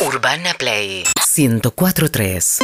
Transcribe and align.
Urbana 0.00 0.54
Play 0.54 1.04
1043. 1.36 2.58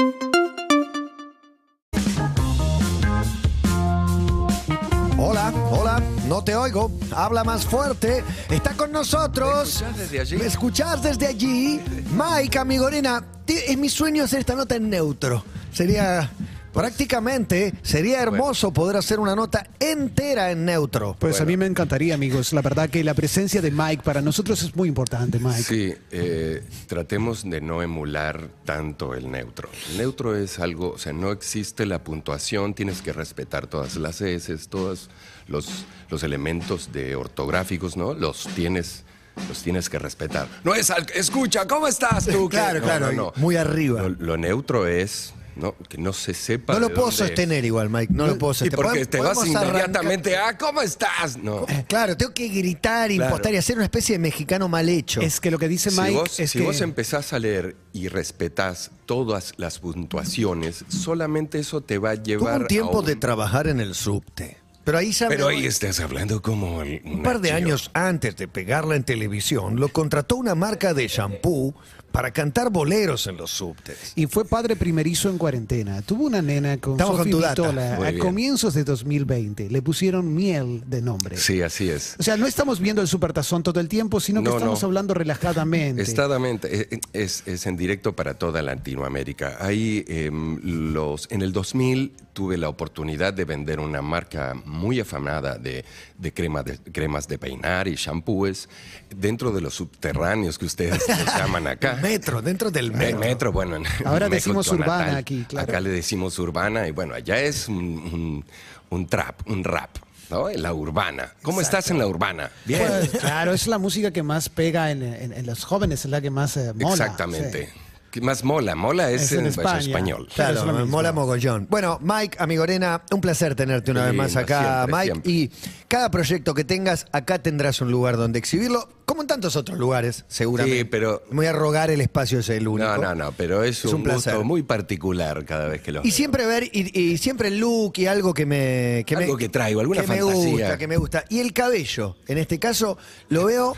Hola, 5.18 5.52
hola, 5.70 6.02
no 6.28 6.42
te 6.44 6.54
oigo. 6.56 6.90
Habla 7.14 7.44
más 7.44 7.64
fuerte. 7.64 8.22
Está 8.50 8.74
con 8.74 8.92
nosotros. 8.92 9.82
¿Me 9.82 9.88
escuchás 9.90 9.96
desde 9.98 10.20
allí? 10.20 10.36
¿Me 10.36 10.46
escuchás 10.46 11.02
desde 11.02 11.26
allí? 11.26 11.80
Mike, 12.10 12.58
amigorena, 12.58 13.24
ti- 13.44 13.58
es 13.66 13.76
mi 13.78 13.88
sueño 13.88 14.24
hacer 14.24 14.40
esta 14.40 14.54
nota 14.54 14.76
en 14.76 14.90
neutro. 14.90 15.44
Sería. 15.72 16.30
Prácticamente 16.74 17.72
sería 17.82 18.20
hermoso 18.20 18.72
poder 18.72 18.96
hacer 18.96 19.18
una 19.20 19.34
nota 19.34 19.66
entera 19.80 20.50
en 20.50 20.64
neutro. 20.64 21.16
Pues 21.18 21.40
a 21.40 21.44
mí 21.44 21.56
me 21.56 21.66
encantaría, 21.66 22.14
amigos. 22.14 22.52
La 22.52 22.62
verdad 22.62 22.90
que 22.90 23.02
la 23.04 23.14
presencia 23.14 23.62
de 23.62 23.70
Mike 23.70 24.02
para 24.04 24.20
nosotros 24.20 24.62
es 24.62 24.76
muy 24.76 24.88
importante, 24.88 25.38
Mike. 25.38 25.62
Sí, 25.62 25.94
eh, 26.10 26.62
tratemos 26.86 27.48
de 27.48 27.60
no 27.60 27.80
emular 27.82 28.48
tanto 28.64 29.14
el 29.14 29.30
neutro. 29.30 29.68
El 29.92 29.98
neutro 29.98 30.36
es 30.36 30.58
algo, 30.58 30.90
o 30.92 30.98
sea, 30.98 31.12
no 31.12 31.32
existe 31.32 31.86
la 31.86 32.04
puntuación, 32.04 32.74
tienes 32.74 33.00
que 33.02 33.12
respetar 33.12 33.66
todas 33.66 33.96
las 33.96 34.20
S, 34.20 34.54
todos 34.68 35.08
los, 35.46 35.86
los 36.10 36.22
elementos 36.22 36.92
de 36.92 37.16
ortográficos, 37.16 37.96
¿no? 37.96 38.14
Los 38.14 38.48
tienes, 38.54 39.04
los 39.48 39.62
tienes 39.62 39.88
que 39.88 39.98
respetar. 39.98 40.48
No 40.64 40.74
es, 40.74 40.90
al- 40.90 41.06
escucha, 41.14 41.66
¿cómo 41.66 41.86
estás 41.88 42.26
tú? 42.26 42.48
Claro, 42.50 42.80
No, 42.80 42.84
claro, 42.84 43.06
no, 43.06 43.12
no. 43.12 43.32
muy 43.36 43.56
arriba. 43.56 44.02
Lo, 44.02 44.08
lo 44.10 44.36
neutro 44.36 44.86
es, 44.86 45.32
¿no? 45.56 45.74
Que 45.88 45.98
no 45.98 46.12
se 46.12 46.34
sepa. 46.34 46.74
No 46.74 46.80
lo 46.80 46.88
de 46.88 46.94
puedo 46.94 47.06
dónde 47.08 47.22
es. 47.24 47.28
sostener 47.28 47.64
igual, 47.64 47.90
Mike. 47.90 48.12
No 48.12 48.26
lo 48.26 48.38
puedo 48.38 48.52
Y 48.52 48.56
sostener. 48.56 48.76
porque 48.84 49.06
te 49.06 49.20
vas 49.20 49.46
inmediatamente, 49.46 50.36
ah, 50.36 50.56
¿cómo 50.58 50.82
estás? 50.82 51.36
No. 51.36 51.66
Claro, 51.88 52.16
tengo 52.16 52.32
que 52.34 52.48
gritar, 52.48 53.10
Claro. 53.10 53.24
impostar 53.24 53.54
y 53.54 53.56
hacer 53.56 53.76
una 53.76 53.84
especie 53.84 54.14
de 54.14 54.18
mexicano 54.18 54.68
mal 54.68 54.88
hecho. 54.88 55.20
Es 55.20 55.40
que 55.40 55.50
lo 55.50 55.58
que 55.58 55.68
dice 55.68 55.90
Si, 55.90 56.00
Mike 56.00 56.12
vos, 56.14 56.40
es 56.40 56.50
si 56.50 56.58
que 56.58 56.64
vos 56.64 56.80
empezás 56.80 57.32
a 57.32 57.38
leer 57.38 57.76
y 57.92 58.08
respetás 58.08 58.90
todas 59.06 59.52
las 59.56 59.78
puntuaciones, 59.78 60.84
solamente 60.88 61.58
eso 61.58 61.80
te 61.80 61.98
va 61.98 62.10
a 62.10 62.14
Tuve 62.16 62.24
llevar 62.24 62.60
un 62.62 62.66
tiempo 62.66 62.96
a 62.96 63.00
un- 63.00 63.06
de 63.06 63.16
trabajar 63.16 63.66
en 63.66 63.80
el 63.80 63.94
subte. 63.94 64.58
Pero 64.84 64.98
ahí 64.98 65.12
ya 65.12 65.28
me 65.30 65.36
Pero 65.36 65.48
ahí 65.48 65.64
estás 65.64 65.98
hablando 66.00 66.42
como 66.42 66.82
el- 66.82 67.00
Un 67.04 67.22
par 67.22 67.40
de 67.40 67.52
años 67.52 67.90
antes 67.94 68.36
de 68.36 68.48
pegarla 68.48 68.96
en 68.96 69.02
televisión, 69.04 69.76
lo 69.80 69.88
contrató 69.88 70.36
una 70.36 70.54
marca 70.54 70.92
de 70.92 71.08
shampoo 71.08 71.74
para 72.14 72.30
cantar 72.30 72.70
boleros 72.70 73.26
en 73.26 73.36
los 73.36 73.50
subtes. 73.50 74.12
y 74.14 74.26
fue 74.28 74.44
padre 74.44 74.76
primerizo 74.76 75.28
en 75.28 75.36
cuarentena. 75.36 76.00
Tuvo 76.00 76.26
una 76.26 76.40
nena 76.40 76.76
con 76.76 76.92
Estamos 76.92 77.16
con 77.16 77.28
tu. 77.28 77.38
Vitola 77.38 77.96
a 77.96 78.10
bien. 78.10 78.20
comienzos 78.20 78.72
de 78.74 78.84
2020. 78.84 79.68
Le 79.68 79.82
pusieron 79.82 80.32
miel 80.32 80.84
de 80.86 81.02
nombre. 81.02 81.36
Sí, 81.36 81.60
así 81.60 81.90
es. 81.90 82.14
O 82.20 82.22
sea, 82.22 82.36
no 82.36 82.46
estamos 82.46 82.78
viendo 82.78 83.02
el 83.02 83.08
supertazón 83.08 83.64
todo 83.64 83.80
el 83.80 83.88
tiempo, 83.88 84.20
sino 84.20 84.44
que 84.44 84.48
No, 84.48 84.58
estamos 84.58 84.80
no. 84.82 84.86
hablando 84.86 85.12
relajadamente. 85.12 86.02
Estadamente, 86.02 86.82
eh, 86.94 87.00
es, 87.12 87.42
es 87.46 87.66
en 87.66 87.76
directo 87.76 88.14
para 88.14 88.34
toda 88.34 88.62
Latinoamérica. 88.62 89.56
Ahí 89.60 90.04
em, 90.06 90.60
los, 90.92 91.26
en 91.32 91.42
el 91.42 91.52
2000 91.52 92.12
tuve 92.32 92.58
la 92.58 92.68
oportunidad 92.68 93.32
de 93.34 93.44
vender 93.44 93.80
una 93.80 94.02
marca 94.02 94.54
muy 94.64 95.00
afamada 95.00 95.58
de, 95.58 95.84
de, 96.18 96.32
crema 96.32 96.62
de 96.62 96.78
cremas 96.92 97.26
de 97.26 97.38
peinar 97.38 97.88
y 97.88 97.94
shampoos 97.94 98.68
dentro 99.14 99.50
de 99.52 99.60
los 99.60 99.74
subterráneos 99.74 100.58
que 100.58 100.66
ustedes 100.66 101.04
llaman 101.38 101.66
acá. 101.66 102.00
Metro, 102.08 102.42
dentro 102.42 102.70
del 102.70 102.86
El 102.86 102.92
metro. 102.92 103.18
metro, 103.20 103.52
bueno. 103.52 103.76
en 103.76 103.84
Ahora 104.04 104.28
decimos 104.28 104.68
urbana 104.68 104.98
natal. 105.06 105.16
aquí, 105.16 105.44
claro. 105.48 105.68
Acá 105.68 105.80
le 105.80 105.90
decimos 105.90 106.38
urbana 106.38 106.86
y 106.86 106.90
bueno, 106.90 107.14
allá 107.14 107.40
es 107.40 107.68
un, 107.68 107.76
un- 107.76 108.44
un 108.90 109.06
trap, 109.06 109.40
un 109.48 109.64
rap, 109.64 109.90
¿no? 110.30 110.48
En 110.50 110.62
la 110.62 110.72
urbana. 110.74 111.32
¿Cómo 111.42 111.60
estás 111.60 111.90
en 111.90 111.98
la 111.98 112.06
urbana? 112.06 112.50
Bien. 112.64 112.86
Pues, 112.86 113.10
claro, 113.20 113.52
es 113.54 113.66
la 113.66 113.78
música 113.78 114.10
que 114.12 114.22
más 114.22 114.48
pega 114.48 114.90
en, 114.90 115.02
en- 115.02 115.32
en 115.32 115.46
los 115.46 115.64
jóvenes, 115.64 116.04
es 116.04 116.10
la 116.10 116.20
que 116.20 116.30
más 116.30 116.56
eh, 116.56 116.72
mola. 116.74 116.90
Exactamente. 116.94 117.66
sí. 117.72 117.80
¿Qué 118.14 118.20
más 118.20 118.44
mola? 118.44 118.76
Mola 118.76 119.10
es, 119.10 119.22
Es 119.22 119.32
en 119.32 119.40
en, 119.40 119.46
España. 119.46 119.80
español. 119.80 120.28
Claro, 120.32 120.60
es 120.60 120.66
me 120.72 120.84
mola 120.84 121.10
mogollón. 121.12 121.66
Bueno, 121.68 121.98
Mike, 122.00 122.36
amigorena, 122.38 123.02
un 123.10 123.20
placer 123.20 123.56
tenerte 123.56 123.90
una 123.90 124.04
vez 124.06 124.14
más 124.14 124.36
acá, 124.36 124.84
siempre, 124.84 124.92
Mike. 124.94 125.04
siempre. 125.06 125.32
Y 125.32 125.50
cada 125.88 126.12
proyecto 126.12 126.54
que 126.54 126.62
tengas, 126.62 127.06
acá 127.10 127.40
tendrás 127.42 127.80
un 127.80 127.90
lugar 127.90 128.16
donde 128.16 128.38
exhibirlo, 128.38 128.88
como 129.04 129.22
en 129.22 129.26
tantos 129.26 129.56
otros 129.56 129.80
lugares, 129.80 130.24
seguramente. 130.28 130.78
Sí, 130.78 130.84
pero- 130.84 131.24
Me 131.30 131.38
voy 131.38 131.46
a 131.46 131.52
rogar 131.52 131.90
el 131.90 132.00
espacio 132.00 132.38
ese 132.38 132.56
el 132.56 132.68
único. 132.68 132.88
No, 132.88 133.02
no, 133.02 133.14
no, 133.16 133.32
pero 133.32 133.64
es, 133.64 133.78
Es 133.80 133.86
un 133.86 133.96
un, 133.96 134.02
placer. 134.04 134.34
gusto 134.34 134.44
muy 134.46 134.62
particular 134.62 135.44
cada 135.44 135.66
vez 135.66 135.82
que 135.82 135.90
lo 135.90 136.00
Y 136.04 136.12
siempre 136.12 136.46
ver, 136.46 136.68
y, 136.72 136.96
y 136.96 137.18
siempre 137.18 137.48
el 137.48 137.58
look 137.58 137.94
y 137.96 138.06
algo 138.06 138.32
que 138.32 138.46
me. 138.46 139.02
Que 139.08 139.16
Algo 139.16 139.32
me, 139.32 139.38
que 139.40 139.48
traigo, 139.48 139.80
alguna 139.80 140.02
que 140.02 140.06
me 140.06 140.18
fantasía. 140.20 140.50
gusta, 140.52 140.78
que 140.78 140.86
me 140.86 140.96
gusta. 140.98 141.24
Y 141.30 141.40
el 141.40 141.52
cabello, 141.52 142.16
en 142.28 142.38
este 142.38 142.60
caso, 142.60 142.96
lo 143.28 143.44
veo 143.46 143.76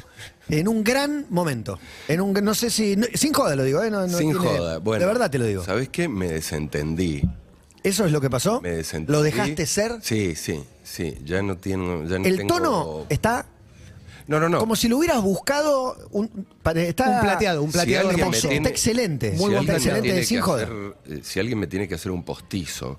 en 0.48 0.68
un 0.68 0.84
gran 0.84 1.26
momento. 1.30 1.78
En 2.08 2.20
un, 2.20 2.32
no 2.32 2.54
sé 2.54 2.70
si. 2.70 2.96
no- 2.96 3.06
sin 3.14 3.32
joda 3.32 3.56
lo 3.56 3.64
digo, 3.64 3.82
¿eh? 3.82 3.90
No- 3.90 4.06
no 4.06 4.18
Sin 4.18 4.32
tiene- 4.32 4.46
joda. 4.58 4.78
Bueno, 4.78 5.00
de 5.00 5.06
verdad 5.06 5.30
te 5.30 5.38
lo 5.38 5.44
digo. 5.46 5.64
¿Sabes 5.64 5.88
qué? 5.88 6.08
Me 6.08 6.28
desentendí. 6.28 7.22
¿Eso 7.82 8.04
es 8.04 8.12
lo 8.12 8.20
que 8.20 8.28
pasó? 8.30 8.60
Me 8.60 8.70
desentendí. 8.70 9.12
¿Lo 9.12 9.22
dejaste 9.22 9.64
ser? 9.66 9.98
Sí, 10.02 10.34
sí, 10.34 10.62
sí. 10.82 11.16
Ya 11.24 11.42
no 11.42 11.56
tiene. 11.56 12.08
Ya 12.08 12.18
no 12.18 12.24
El 12.26 12.36
tengo- 12.38 12.54
tono 12.54 13.06
está 13.08 13.46
No, 14.26 14.40
no, 14.40 14.48
no. 14.48 14.58
como 14.58 14.74
si 14.74 14.88
lo 14.88 14.98
hubieras 14.98 15.22
buscado. 15.22 15.96
Un, 16.10 16.28
pare- 16.62 16.88
está, 16.88 17.08
Un 17.08 17.20
plateado, 17.20 17.62
un 17.62 17.68
Si 17.70 17.74
plateado 17.74 18.08
alguien 18.08 18.16
me 18.28 18.36
hermoso. 18.36 18.48
tiene- 18.48 18.56
Está 18.56 18.68
excelente. 18.70 19.30
Muy 19.32 19.38
buen 19.38 19.56
alguien 19.58 19.66
me 19.68 19.76
excelente, 19.76 20.02
tiene 20.08 20.24
sin 20.24 20.40
joder. 20.40 20.64
hacer- 20.64 21.18
eh, 21.18 21.20
si 21.22 21.38
alguien 21.40 21.58
me 21.60 21.66
tiene 21.68 21.86
que 21.86 21.94
hacer 21.94 22.10
un 22.10 22.24
postizo, 22.24 22.98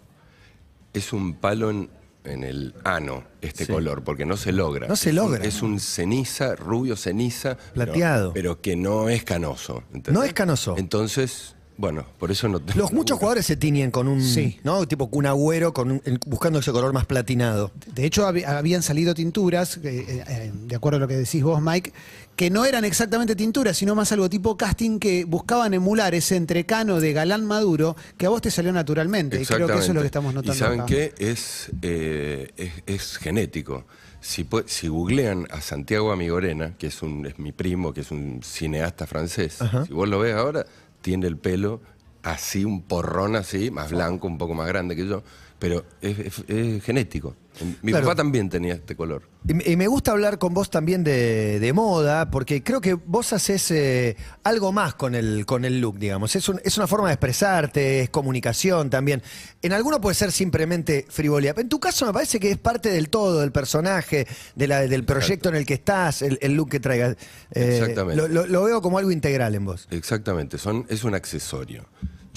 es 0.93 1.11
un 1.11 1.33
palo 1.35 1.69
en, 1.69 1.89
en 2.27 2.43
el 2.43 2.73
ano 2.83 3.23
este 3.41 3.65
color, 3.67 4.03
porque 4.03 4.25
no 4.25 4.37
se 4.37 4.51
logra. 4.51 4.87
No 4.87 4.95
se 4.95 5.09
Es 5.09 5.15
un- 5.17 5.23
logra. 5.23 5.43
es 5.45 5.61
un 5.61 5.79
ceniza, 5.79 6.55
rubio 6.55 6.95
ceniza. 6.95 7.57
pero- 7.57 7.73
Plateado. 7.85 8.33
Pero, 8.33 8.61
que 8.61 8.75
no 8.75 9.09
es 9.09 9.23
canoso. 9.23 9.83
¿entendés? 9.93 10.13
No 10.13 10.23
es 10.23 10.33
canoso. 10.33 10.75
Entonces, 10.77 11.55
bueno, 11.77 12.05
por 12.17 12.31
eso 12.31 12.47
no 12.47 12.59
tengo 12.59 12.79
Los 12.79 12.91
muchos 12.91 13.17
jugadores 13.19 13.45
se 13.45 13.55
tiñen 13.55 13.91
con 13.91 14.07
un. 14.07 14.21
Sí. 14.21 14.59
¿No? 14.63 14.87
Tipo 14.87 15.09
un 15.11 15.25
agüero 15.27 15.73
con 15.73 15.91
un- 15.91 16.01
el- 16.05 16.19
buscando 16.25 16.59
ese 16.59 16.71
color 16.71 16.91
más 16.93 17.05
platinado. 17.05 17.71
De 17.93 18.05
hecho, 18.05 18.27
hab- 18.27 18.45
habían 18.45 18.81
salido 18.83 19.13
tinturas, 19.13 19.77
eh, 19.83 20.23
eh, 20.27 20.51
de 20.53 20.75
acuerdo 20.75 20.97
a 20.97 20.99
lo 20.99 21.07
que 21.07 21.15
decís 21.15 21.43
vos, 21.43 21.61
Mike, 21.61 21.93
que 22.35 22.49
no 22.49 22.65
eran 22.65 22.85
exactamente 22.85 23.35
tinturas, 23.35 23.77
sino 23.77 23.95
más 23.95 24.11
algo 24.11 24.29
tipo 24.29 24.57
casting 24.57 24.99
que 24.99 25.25
buscaban 25.25 25.73
emular 25.73 26.13
ese 26.15 26.35
entrecano 26.35 26.99
de 26.99 27.13
galán 27.13 27.45
maduro 27.45 27.95
que 28.17 28.25
a 28.25 28.29
vos 28.29 28.41
te 28.41 28.51
salió 28.51 28.71
naturalmente. 28.71 29.41
Y 29.41 29.45
creo 29.45 29.67
que 29.67 29.73
eso 29.73 29.89
es 29.89 29.93
lo 29.95 30.01
que 30.01 30.05
estamos 30.07 30.33
notando. 30.33 30.53
¿Y 30.53 30.57
saben 30.57 30.81
acá. 30.81 30.87
qué? 30.87 31.13
Es, 31.19 31.69
eh, 31.81 32.51
es, 32.57 32.71
es 32.85 33.17
genético. 33.17 33.85
Si, 34.19 34.45
si 34.65 34.87
googlean 34.87 35.47
a 35.51 35.61
Santiago 35.61 36.11
Amigorena, 36.11 36.73
que 36.77 36.87
es, 36.87 37.01
un, 37.01 37.25
es 37.27 37.37
mi 37.39 37.51
primo, 37.51 37.93
que 37.93 38.01
es 38.01 38.11
un 38.11 38.41
cineasta 38.43 39.05
francés, 39.07 39.57
si 39.87 39.93
vos 39.93 40.09
lo 40.09 40.19
ves 40.19 40.33
ahora, 40.35 40.65
tiene 41.01 41.27
el 41.27 41.37
pelo 41.37 41.81
así, 42.23 42.65
un 42.65 42.81
porrón 42.81 43.35
así, 43.35 43.71
más 43.71 43.91
blanco, 43.91 44.27
un 44.27 44.37
poco 44.37 44.53
más 44.53 44.67
grande 44.67 44.95
que 44.95 45.07
yo, 45.07 45.23
pero 45.59 45.85
es, 46.01 46.19
es- 46.19 46.43
es 46.49 46.83
genético. 46.83 47.35
Mi 47.81 47.91
Claro. 47.91 48.05
papá 48.05 48.15
también 48.15 48.49
tenía 48.49 48.73
este 48.75 48.95
color. 48.95 49.23
Y, 49.47 49.71
y 49.71 49.75
me 49.77 49.87
gusta 49.87 50.11
hablar 50.11 50.37
con 50.37 50.53
vos 50.53 50.69
también 50.69 51.03
de, 51.03 51.59
de 51.59 51.73
moda, 51.73 52.29
porque 52.31 52.63
creo 52.63 52.81
que 52.81 52.93
vos 52.93 53.33
haces 53.33 53.71
eh, 53.71 54.15
algo 54.43 54.71
más 54.71 54.95
con 54.95 55.15
el, 55.15 55.45
con 55.45 55.65
el 55.65 55.79
look, 55.81 55.97
digamos. 55.99 56.35
Es, 56.35 56.47
un- 56.49 56.59
es 56.63 56.77
una 56.77 56.87
forma 56.87 57.07
de 57.07 57.13
expresarte, 57.13 58.01
es 58.01 58.09
comunicación 58.09 58.89
también. 58.89 59.21
En 59.61 59.73
alguno 59.73 59.99
puede 60.01 60.15
ser 60.15 60.31
simplemente 60.31 61.05
frivolidad. 61.09 61.57
En 61.59 61.69
tu 61.69 61.79
caso 61.79 62.05
me 62.05 62.13
parece 62.13 62.39
que 62.39 62.51
es 62.51 62.57
parte 62.57 62.89
del 62.89 63.09
todo, 63.09 63.39
del 63.41 63.51
personaje, 63.51 64.27
de 64.55 64.67
la- 64.67 64.81
del 64.87 65.03
proyecto 65.05 65.49
en 65.49 65.55
el 65.55 65.65
que 65.65 65.75
estás, 65.75 66.21
el, 66.21 66.37
el 66.41 66.53
look 66.53 66.69
que 66.69 66.79
traigas. 66.79 67.15
Eh, 67.51 67.77
Exactamente. 67.79 68.15
Lo, 68.21 68.27
lo- 68.27 68.45
lo 68.45 68.63
veo 68.63 68.81
como 68.81 68.97
algo 68.97 69.11
integral 69.11 69.55
en 69.55 69.65
vos. 69.65 69.87
Exactamente, 69.91 70.57
son, 70.57 70.85
es 70.89 71.03
un 71.03 71.15
accesorio. 71.15 71.85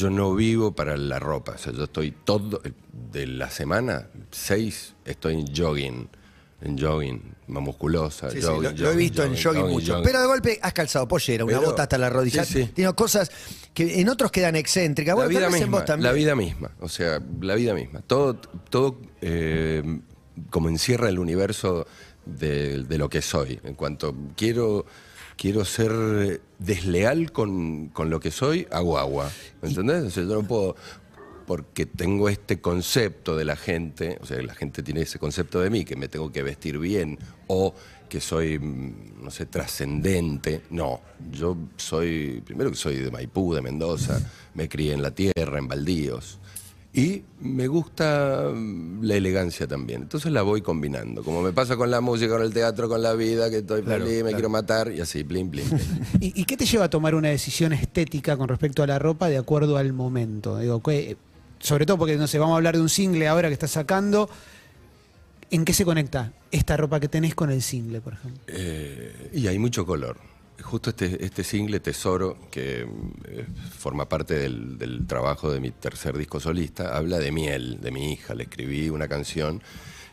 Yo 0.00 0.08
no 0.10 0.34
vivo 0.34 0.72
para 0.72 0.96
la 0.96 1.18
ropa, 1.18 1.52
o 1.52 1.58
sea, 1.58 1.72
yo 1.72 1.84
estoy 1.84 2.12
todo, 2.24 2.62
de 3.12 3.26
la 3.26 3.50
semana, 3.50 4.08
seis, 4.30 4.94
estoy 5.04 5.34
en 5.34 5.54
jogging, 5.54 6.08
en 6.62 6.78
jogging, 6.78 7.34
más 7.48 7.62
musculosa, 7.62 8.30
Sí, 8.30 8.40
sí, 8.40 8.46
jogging, 8.46 8.62
lo, 8.62 8.70
he 8.70 8.76
jogging, 8.92 8.98
visto 8.98 9.24
en 9.24 9.36
jogging 9.42 9.66
mucho. 9.68 10.00
Pero 10.02 10.20
de 10.20 10.26
golpe 10.26 10.58
has 10.62 10.72
calzado 10.72 11.06
pollera, 11.06 11.44
una 11.44 11.58
Pero- 11.58 11.70
bota 11.70 11.82
hasta 11.82 11.98
la 11.98 12.08
rodilla. 12.08 12.44
sí, 12.44 12.62
sí. 12.64 12.70
Tiene 12.74 12.94
cosas 12.94 13.30
que 13.74 14.00
en 14.00 14.08
otros 14.08 14.30
quedan 14.30 14.56
excéntricas. 14.56 15.12
la 15.12 15.24
Bueno, 15.24 15.28
tal 15.28 15.36
vida 15.38 15.46
en 15.46 15.52
vos 15.52 15.60
misma, 15.80 15.84
también. 15.84 16.06
la 16.06 16.12
vida 16.12 16.34
misma, 16.34 16.70
o 16.80 16.88
sea, 16.88 17.20
la 17.42 17.54
vida 17.56 17.74
misma. 17.74 18.00
Todo, 18.02 18.34
todo 18.36 18.98
eh, 19.20 19.82
como 20.50 20.68
encierra 20.70 21.08
el 21.10 21.18
universo 21.18 21.86
de, 22.24 22.84
de 22.84 22.98
lo 22.98 23.08
que 23.10 23.20
soy. 23.22 23.60
En 23.64 23.74
cuanto 23.74 24.14
quiero, 24.36 24.86
quiero 25.40 25.64
ser 25.64 26.42
desleal 26.58 27.32
con, 27.32 27.88
con 27.88 28.10
lo 28.10 28.20
que 28.20 28.30
soy, 28.30 28.66
hago 28.70 28.98
agua. 28.98 29.30
¿Entendés? 29.62 30.02
O 30.04 30.10
sea, 30.10 30.24
yo 30.24 30.34
no 30.34 30.46
puedo. 30.46 30.76
Porque 31.46 31.86
tengo 31.86 32.28
este 32.28 32.60
concepto 32.60 33.36
de 33.36 33.46
la 33.46 33.56
gente, 33.56 34.18
o 34.20 34.26
sea, 34.26 34.40
la 34.42 34.54
gente 34.54 34.82
tiene 34.82 35.00
ese 35.00 35.18
concepto 35.18 35.60
de 35.60 35.70
mí, 35.70 35.86
que 35.86 35.96
me 35.96 36.08
tengo 36.08 36.30
que 36.30 36.42
vestir 36.42 36.78
bien 36.78 37.18
o 37.46 37.74
que 38.10 38.20
soy, 38.20 38.58
mm, 38.58 39.24
no 39.24 39.30
sé, 39.30 39.46
trascendente. 39.46 40.60
No, 40.68 41.00
yo 41.32 41.56
soy, 41.76 42.42
primero 42.44 42.70
que 42.70 42.76
soy 42.76 42.96
de 42.96 43.10
Maipú, 43.10 43.54
de 43.54 43.62
Mendoza, 43.62 44.20
me 44.52 44.68
crié 44.68 44.92
en 44.92 45.00
la 45.00 45.12
tierra, 45.12 45.58
en 45.58 45.66
baldíos. 45.66 46.38
Y 46.92 47.22
me 47.40 47.68
gusta 47.68 48.50
mm, 48.52 49.02
la 49.04 49.14
elegancia 49.14 49.66
también. 49.68 50.02
Entonces 50.02 50.32
la 50.32 50.42
voy 50.42 50.60
combinando. 50.60 51.22
Como 51.22 51.40
me 51.40 51.52
pasa 51.52 51.76
con 51.76 51.88
la 51.90 52.00
música, 52.00 52.32
con 52.32 52.42
el 52.42 52.52
teatro, 52.52 52.88
con 52.88 53.00
la 53.02 53.12
vida, 53.14 53.48
que 53.48 53.58
estoy 53.58 53.82
feliz, 53.82 54.24
me 54.24 54.32
quiero 54.32 54.48
matar, 54.48 54.90
y 54.92 55.00
así, 55.00 55.22
plin, 55.22 55.50
plin, 55.50 55.68
plin. 55.68 55.80
¿Y, 56.20 56.40
y 56.40 56.44
qué 56.44 56.56
te 56.56 56.66
lleva 56.66 56.86
a 56.86 56.90
tomar 56.90 57.14
una 57.14 57.28
decisión 57.28 57.72
estética 57.72 58.36
con 58.36 58.48
respecto 58.48 58.82
a 58.82 58.88
la 58.88 58.98
ropa 58.98 59.28
de 59.28 59.38
acuerdo 59.38 59.76
al 59.76 59.92
momento? 59.92 60.58
Digo, 60.58 60.82
¿qué- 60.82 61.16
sobre 61.60 61.86
todo 61.86 61.98
porque, 61.98 62.16
no 62.16 62.26
sé, 62.26 62.38
vamos 62.38 62.54
a 62.54 62.56
hablar 62.56 62.74
de 62.74 62.80
un 62.82 62.88
single 62.88 63.28
ahora 63.28 63.48
que 63.48 63.52
estás 63.54 63.70
sacando. 63.72 64.28
¿En 65.52 65.64
qué 65.64 65.72
se 65.74 65.84
conecta 65.84 66.32
esta 66.50 66.76
ropa 66.76 67.00
que 67.00 67.08
tenés 67.08 67.34
con 67.34 67.50
el 67.50 67.60
single, 67.62 68.00
por 68.00 68.14
ejemplo? 68.14 68.40
Eh, 68.46 69.30
y 69.34 69.46
hay 69.46 69.58
mucho 69.58 69.84
color. 69.84 70.16
Justo 70.62 70.90
este, 70.90 71.24
este 71.24 71.44
single 71.44 71.80
Tesoro, 71.80 72.36
que 72.50 72.80
eh, 72.82 73.46
forma 73.78 74.08
parte 74.08 74.34
del, 74.34 74.78
del 74.78 75.06
trabajo 75.06 75.50
de 75.50 75.60
mi 75.60 75.70
tercer 75.70 76.16
disco 76.16 76.40
solista, 76.40 76.96
habla 76.96 77.18
de 77.18 77.32
miel, 77.32 77.80
de 77.80 77.90
mi 77.90 78.12
hija. 78.12 78.34
Le 78.34 78.44
escribí 78.44 78.88
una 78.90 79.08
canción, 79.08 79.62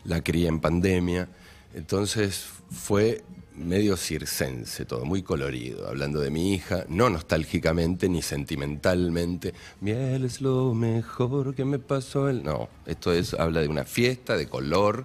la 0.04 0.22
crié 0.22 0.48
en 0.48 0.60
pandemia. 0.60 1.28
Entonces 1.74 2.46
fue 2.70 3.22
medio 3.58 3.96
circense 3.96 4.84
todo, 4.84 5.04
muy 5.04 5.22
colorido, 5.22 5.88
hablando 5.88 6.20
de 6.20 6.30
mi 6.30 6.54
hija, 6.54 6.84
no 6.88 7.10
nostálgicamente 7.10 8.08
ni 8.08 8.22
sentimentalmente. 8.22 9.52
Miel 9.80 10.24
es 10.24 10.40
lo 10.40 10.74
mejor 10.74 11.54
que 11.54 11.64
me 11.64 11.78
pasó. 11.78 12.28
El... 12.28 12.42
No, 12.42 12.68
esto 12.86 13.12
es, 13.12 13.34
habla 13.34 13.60
de 13.60 13.68
una 13.68 13.84
fiesta, 13.84 14.36
de 14.36 14.48
color, 14.48 15.04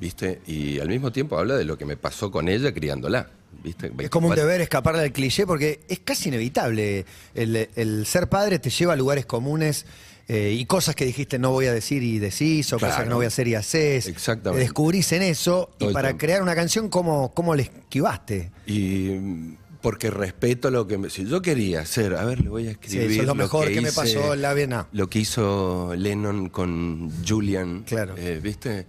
¿viste? 0.00 0.42
Y 0.46 0.78
al 0.78 0.88
mismo 0.88 1.10
tiempo 1.10 1.38
habla 1.38 1.56
de 1.56 1.64
lo 1.64 1.78
que 1.78 1.86
me 1.86 1.96
pasó 1.96 2.30
con 2.30 2.48
ella 2.48 2.72
criándola, 2.72 3.30
¿viste? 3.62 3.92
Es 3.98 4.10
como 4.10 4.28
un 4.28 4.32
24 4.34 4.42
deber 4.46 4.60
escaparle 4.60 5.02
del 5.02 5.12
cliché 5.12 5.46
porque 5.46 5.80
es 5.88 6.00
casi 6.00 6.28
inevitable. 6.28 7.04
El, 7.34 7.68
el 7.74 8.06
ser 8.06 8.28
padre 8.28 8.58
te 8.58 8.70
lleva 8.70 8.92
a 8.92 8.96
lugares 8.96 9.26
comunes 9.26 9.86
eh, 10.28 10.54
y 10.58 10.64
cosas 10.66 10.94
que 10.94 11.04
dijiste 11.06 11.38
no 11.38 11.50
voy 11.52 11.66
a 11.66 11.72
decir 11.72 12.02
y 12.02 12.18
decís, 12.18 12.72
o 12.72 12.78
cosas 12.78 13.02
que 13.04 13.08
no 13.08 13.16
voy 13.16 13.24
a 13.24 13.28
hacer 13.28 13.48
y 13.48 13.54
haces. 13.54 14.06
Exactamente. 14.06 14.62
Descubrís 14.62 15.10
en 15.12 15.22
eso 15.22 15.70
Todo 15.78 15.90
y 15.90 15.94
para 15.94 16.16
crear 16.18 16.42
una 16.42 16.54
canción, 16.54 16.88
¿cómo, 16.88 17.32
cómo 17.34 17.54
le 17.54 17.62
esquivaste? 17.62 18.50
Y 18.66 19.56
porque 19.80 20.10
respeto 20.10 20.70
lo 20.70 20.86
que 20.88 20.98
me, 20.98 21.08
si 21.08 21.24
yo 21.24 21.40
quería 21.40 21.80
hacer, 21.82 22.14
a 22.16 22.24
ver, 22.24 22.40
le 22.40 22.48
voy 22.50 22.64
a 22.64 22.72
Sí, 22.72 22.72
escribir 22.72 23.10
eso 23.12 23.20
es 23.22 23.26
lo 23.28 23.34
mejor 23.36 23.68
que, 23.68 23.80
me 23.80 23.88
hice- 23.88 23.96
pasó 23.96 24.34
en 24.34 24.42
la 24.42 24.52
Viena. 24.52 24.88
Lo 24.92 25.08
que 25.08 25.20
hizo 25.20 25.94
Lennon 25.96 26.48
con 26.48 27.10
Julian, 27.26 27.84
Claro. 27.84 28.14
eh, 28.18 28.40
¿viste? 28.42 28.86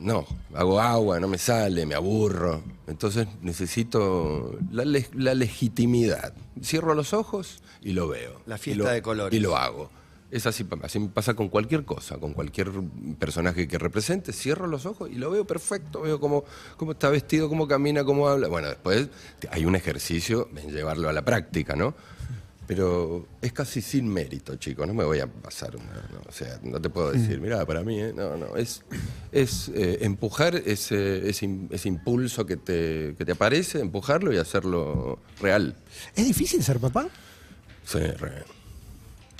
No, 0.00 0.26
hago 0.54 0.80
agua, 0.80 1.18
no 1.20 1.28
me 1.28 1.38
sale, 1.38 1.86
me 1.86 1.94
aburro. 1.94 2.62
Entonces 2.86 3.26
necesito 3.42 4.58
la, 4.70 4.84
le- 4.84 5.08
la 5.14 5.34
legitimidad. 5.34 6.34
Cierro 6.62 6.94
los 6.94 7.12
ojos 7.12 7.62
y 7.82 7.92
lo 7.92 8.08
veo. 8.08 8.40
La 8.46 8.58
fiesta 8.58 8.84
lo- 8.84 8.90
de 8.90 9.02
colores. 9.02 9.36
Y 9.38 9.40
lo 9.42 9.56
hago. 9.56 9.90
Es 10.30 10.44
así, 10.44 10.66
así 10.82 10.98
me 10.98 11.08
pasa 11.08 11.34
con 11.34 11.48
cualquier 11.48 11.84
cosa, 11.84 12.18
con 12.18 12.32
cualquier 12.32 12.70
personaje 13.18 13.68
que 13.68 13.78
represente. 13.78 14.32
Cierro 14.32 14.66
los 14.66 14.84
ojos 14.84 15.08
y 15.10 15.14
lo 15.14 15.30
veo 15.30 15.44
perfecto. 15.46 16.02
Veo 16.02 16.18
cómo, 16.18 16.44
cómo 16.76 16.92
está 16.92 17.08
vestido, 17.10 17.48
cómo 17.48 17.68
camina, 17.68 18.04
cómo 18.04 18.28
habla. 18.28 18.48
Bueno, 18.48 18.68
después 18.68 19.08
hay 19.50 19.64
un 19.64 19.76
ejercicio 19.76 20.48
en 20.56 20.72
llevarlo 20.72 21.08
a 21.08 21.12
la 21.12 21.22
práctica, 21.24 21.76
¿no? 21.76 21.94
Pero 22.66 23.28
es 23.40 23.52
casi 23.52 23.80
sin 23.80 24.08
mérito, 24.08 24.56
chicos. 24.56 24.86
No 24.88 24.94
me 24.94 25.04
voy 25.04 25.20
a 25.20 25.26
pasar 25.28 25.76
una. 25.76 25.92
no, 26.12 26.20
o 26.28 26.32
sea, 26.32 26.58
no 26.64 26.80
te 26.80 26.90
puedo 26.90 27.12
decir, 27.12 27.40
mira, 27.40 27.64
para 27.64 27.82
mí, 27.84 28.00
¿eh? 28.00 28.12
no, 28.14 28.36
no. 28.36 28.56
Es, 28.56 28.82
es 29.30 29.68
eh, 29.74 29.98
empujar 30.00 30.56
ese, 30.56 31.28
ese, 31.28 31.46
im- 31.46 31.68
ese 31.70 31.88
impulso 31.88 32.44
que 32.44 32.56
te, 32.56 33.14
que 33.16 33.24
te 33.24 33.32
aparece, 33.32 33.78
empujarlo 33.80 34.32
y 34.32 34.38
hacerlo 34.38 35.20
real. 35.40 35.76
¿Es 36.16 36.26
difícil 36.26 36.62
ser 36.64 36.80
papá? 36.80 37.08
Sí, 37.84 38.00
real. 38.00 38.44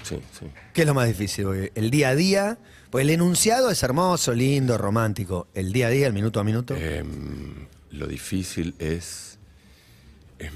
Sí, 0.05 0.21
sí. 0.39 0.47
¿Qué 0.73 0.83
es 0.83 0.87
lo 0.87 0.95
más 0.95 1.09
difícil? 1.09 1.47
Porque 1.47 1.73
el 1.75 1.91
día 1.91 2.11
a 2.11 2.15
día, 2.15 2.59
pues 2.91 3.03
el 3.03 3.11
enunciado 3.11 3.71
es 3.73 3.83
hermoso, 3.83 4.35
lindo, 4.35 4.79
romántico. 4.79 5.49
El 5.53 5.73
día 5.73 5.89
a 5.89 5.91
día, 5.91 6.07
el 6.07 6.13
minuto 6.13 6.39
a 6.39 6.45
minuto. 6.45 6.77
Em, 6.77 7.67
lo 7.91 8.07
difícil 8.07 8.77
es, 8.79 9.41
em, 10.39 10.53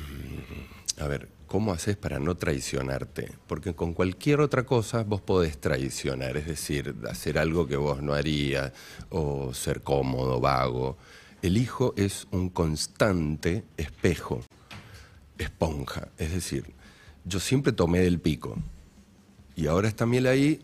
a 0.99 1.08
ver, 1.08 1.28
¿cómo 1.50 1.73
haces 1.73 1.97
para 1.97 2.20
no 2.20 2.37
traicionarte? 2.37 3.32
Porque 3.49 3.75
con 3.75 3.93
cualquier 3.93 4.41
otra 4.41 4.64
cosa 4.64 5.02
vos 5.02 5.20
podés 5.20 5.61
traicionar, 5.61 6.37
es 6.37 6.47
decir, 6.47 6.94
hacer 7.11 7.38
algo 7.38 7.67
que 7.67 7.75
vos 7.75 8.00
no 8.00 8.14
harías 8.14 8.73
o 9.08 9.52
ser 9.52 9.82
cómodo, 9.82 10.38
vago. 10.38 10.97
El 11.43 11.56
hijo 11.56 11.93
es 11.97 12.29
un 12.31 12.50
constante 12.50 13.64
espejo, 13.76 14.44
esponja, 15.38 16.06
es 16.19 16.32
decir, 16.32 16.73
yo 17.25 17.41
siempre 17.41 17.73
tomé 17.73 17.99
del 17.99 18.20
pico 18.20 18.56
y 19.56 19.67
ahora 19.67 19.88
está 19.88 20.06
miel 20.06 20.29
ahí 20.29 20.62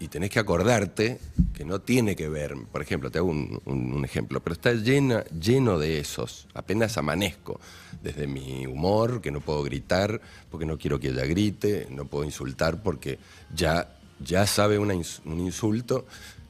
y 0.00 0.08
tenés 0.08 0.30
que 0.30 0.38
acordarte 0.40 1.20
que 1.54 1.64
no 1.64 1.80
tiene 1.80 2.16
que 2.16 2.28
ver, 2.28 2.56
por 2.72 2.80
ejemplo, 2.82 3.10
te 3.10 3.18
hago 3.18 3.28
un, 3.28 3.60
un- 3.66 3.92
un 3.92 4.04
ejemplo, 4.04 4.40
pero 4.42 4.54
está 4.54 4.72
llena, 4.72 5.22
lleno 5.26 5.78
de 5.78 5.98
esos, 6.00 6.48
apenas 6.54 6.96
amanezco, 6.98 7.60
desde 8.02 8.26
mi 8.26 8.66
humor, 8.66 9.20
que 9.20 9.30
no 9.30 9.40
puedo 9.40 9.62
gritar 9.62 10.20
porque 10.50 10.64
no 10.66 10.78
quiero 10.78 10.98
que 10.98 11.08
ella 11.10 11.26
grite, 11.26 11.86
no 11.90 12.06
puedo 12.06 12.24
insultar 12.24 12.82
porque 12.82 13.18
ya, 13.54 13.94
ya 14.24 14.46
sabe 14.46 14.78
una 14.78 14.94
un 14.94 15.40
insulto. 15.40 16.06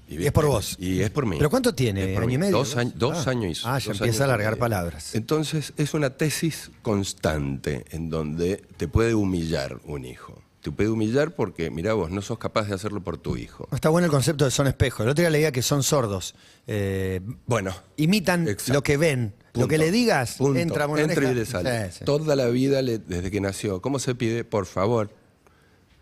Y 0.08 0.24
es 0.26 0.32
por 0.32 0.46
vos. 0.46 0.76
Y 0.80 1.00
es 1.02 1.10
por 1.10 1.24
mí. 1.26 1.36
¿Pero 1.38 1.50
cuánto 1.50 1.72
tiene? 1.74 2.16
¿Año 2.16 2.26
mí. 2.26 2.34
y 2.34 2.38
medio? 2.38 2.56
Dos, 2.56 2.76
años- 2.76 2.94
dos 2.96 3.26
Ah. 3.26 3.30
años. 3.30 3.62
Ah, 3.64 3.78
ya 3.78 3.92
empieza 3.92 4.24
a 4.24 4.26
alargar 4.26 4.56
palabras. 4.58 5.14
Entonces 5.14 5.72
es 5.76 5.94
una 5.94 6.10
tesis 6.10 6.70
constante 6.82 7.84
en 7.90 8.10
donde 8.10 8.56
te 8.76 8.88
puede 8.88 9.14
humillar 9.14 9.80
un 9.84 10.04
hijo. 10.04 10.40
Te 10.62 10.70
puede 10.70 10.90
humillar 10.90 11.34
porque, 11.34 11.70
mira 11.70 11.94
vos, 11.94 12.10
no 12.10 12.20
sos 12.20 12.38
capaz 12.38 12.68
de 12.68 12.74
hacerlo 12.74 13.00
por 13.02 13.16
tu 13.16 13.36
hijo. 13.38 13.66
Está 13.72 13.88
bueno 13.88 14.04
el 14.04 14.10
concepto 14.10 14.44
de 14.44 14.50
son 14.50 14.66
espejos. 14.66 15.04
El 15.04 15.10
otro 15.10 15.22
día 15.22 15.30
leía 15.30 15.52
que 15.52 15.62
son 15.62 15.82
sordos. 15.82 16.34
Eh, 16.66 17.20
Bueno, 17.46 17.74
imitan 17.96 18.46
Exacto. 18.46 18.74
lo 18.74 18.82
que 18.82 18.96
ven. 18.98 19.32
Lo 19.54 19.66
que 19.68 19.78
le 19.78 19.90
digas, 19.90 20.34
Punto. 20.36 20.58
entra 20.60 20.86
por 20.86 21.00
Entra 21.00 21.16
oreja. 21.16 21.32
y 21.32 21.34
le 21.34 21.46
sale. 21.46 21.90
Sí, 21.90 21.98
sí. 22.00 22.04
Toda 22.04 22.36
la 22.36 22.46
vida, 22.48 22.82
le- 22.82 22.98
desde 22.98 23.30
que 23.30 23.40
nació. 23.40 23.80
¿Cómo 23.80 23.98
se 23.98 24.14
pide? 24.14 24.44
Por 24.44 24.66
favor. 24.66 25.10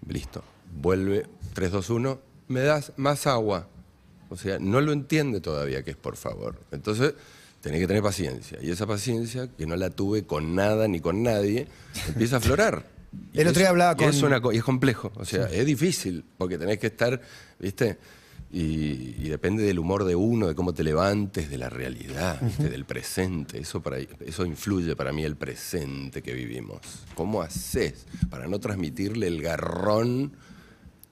Listo. 0.07 0.43
Vuelve 0.81 1.27
3, 1.55 1.71
2, 1.71 1.91
1. 1.91 2.19
¿Me 2.49 2.61
das 2.61 2.93
más 2.97 3.27
agua? 3.27 3.69
O 4.29 4.37
sea, 4.37 4.59
no 4.59 4.81
lo 4.81 4.93
entiende 4.93 5.41
todavía 5.41 5.83
que 5.85 5.93
es 5.93 5.97
por 5.97 6.17
favor. 6.17 6.57
Entonces, 6.73 7.15
tenés 7.63 7.81
que 7.81 7.87
tener 7.87 8.03
paciencia. 8.03 8.59
Y 8.61 8.71
esa 8.71 8.87
paciencia, 8.87 9.49
que 9.57 9.67
no 9.67 9.77
la 9.77 9.91
tuve 9.91 10.25
con 10.25 10.55
nada 10.55 10.89
ni 10.89 11.01
con 11.01 11.23
nadie, 11.23 11.69
empieza 12.09 12.37
a 12.37 12.39
aflorar. 12.41 12.85
El 13.35 13.49
otro 13.49 13.61
día 13.61 13.71
hablaba 13.71 13.97
y 13.99 14.05
es 14.05 14.17
con- 14.21 14.33
una 14.33 14.41
y 14.55 14.59
es 14.59 14.65
complejo. 14.65 15.13
O 15.17 15.25
sea, 15.25 15.47
es 15.47 15.65
difícil, 15.67 16.25
porque 16.37 16.59
tenés 16.59 16.79
que 16.79 16.89
estar, 16.89 17.21
¿viste? 17.59 17.99
Y, 18.51 19.15
y 19.19 19.29
depende 19.29 19.63
del 19.63 19.79
humor 19.79 20.05
de 20.05 20.15
uno, 20.15 20.49
de 20.49 20.55
cómo 20.55 20.73
te 20.73 20.83
levantes, 20.83 21.51
de 21.51 21.59
la 21.59 21.69
realidad, 21.69 22.41
¿viste? 22.41 22.71
del 22.71 22.87
presente. 22.87 23.59
Eso, 23.59 23.83
para, 23.83 23.99
eso 23.99 24.47
influye 24.47 24.97
para 24.97 25.13
mí 25.13 25.23
el 25.25 25.37
presente 25.37 26.23
que 26.23 26.33
vivimos. 26.33 26.79
¿Cómo 27.15 27.43
haces 27.43 28.07
para 28.31 28.47
no 28.49 28.59
transmitirle 28.59 29.27
el 29.27 29.43
garrón 29.43 30.33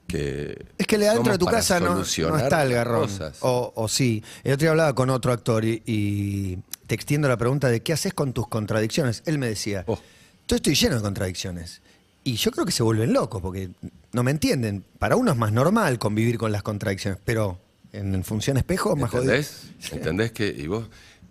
que. 0.07 0.65
Es 0.77 0.87
que 0.87 0.97
le 0.97 1.07
adentro 1.09 1.33
de 1.33 1.37
tu 1.39 1.45
casa 1.45 1.79
no, 1.79 1.95
no 1.95 2.37
está 2.37 2.63
el 2.63 2.73
garrón. 2.73 3.09
o 3.41 3.87
sí. 3.87 4.23
El 4.43 4.53
otro 4.53 4.63
día 4.63 4.71
hablaba 4.71 4.95
con 4.95 5.09
otro 5.11 5.31
actor 5.31 5.63
y, 5.65 5.83
y 5.85 6.57
te 6.87 6.95
extiendo 6.95 7.27
la 7.27 7.37
pregunta 7.37 7.69
de 7.69 7.81
qué 7.81 7.93
haces 7.93 8.13
con 8.13 8.33
tus 8.33 8.47
contradicciones. 8.47 9.21
Él 9.25 9.37
me 9.37 9.47
decía, 9.47 9.83
Oh. 9.87 9.99
yo 10.47 10.55
estoy 10.55 10.73
lleno 10.75 10.95
de 10.95 11.01
contradicciones. 11.01 11.81
Y 12.27 12.35
yo 12.35 12.51
creo 12.51 12.65
que 12.65 12.71
se 12.73 12.83
vuelven 12.83 13.13
locos 13.13 13.41
porque 13.41 13.69
no 14.11 14.21
me 14.23 14.31
entienden. 14.31 14.83
Para 14.99 15.15
uno 15.15 15.31
es 15.31 15.37
más 15.37 15.51
normal 15.53 15.97
convivir 15.97 16.37
con 16.37 16.51
las 16.51 16.61
contradicciones, 16.61 17.19
pero 17.23 17.59
en 17.93 18.21
función 18.25 18.57
espejo 18.57 18.93
es 18.93 18.99
más 18.99 19.09
jodido. 19.11 19.33
¿Entendés? 19.33 19.71
¿Entendés 19.91 20.31
que 20.33 20.47
y 20.47 20.67
vos 20.67 20.89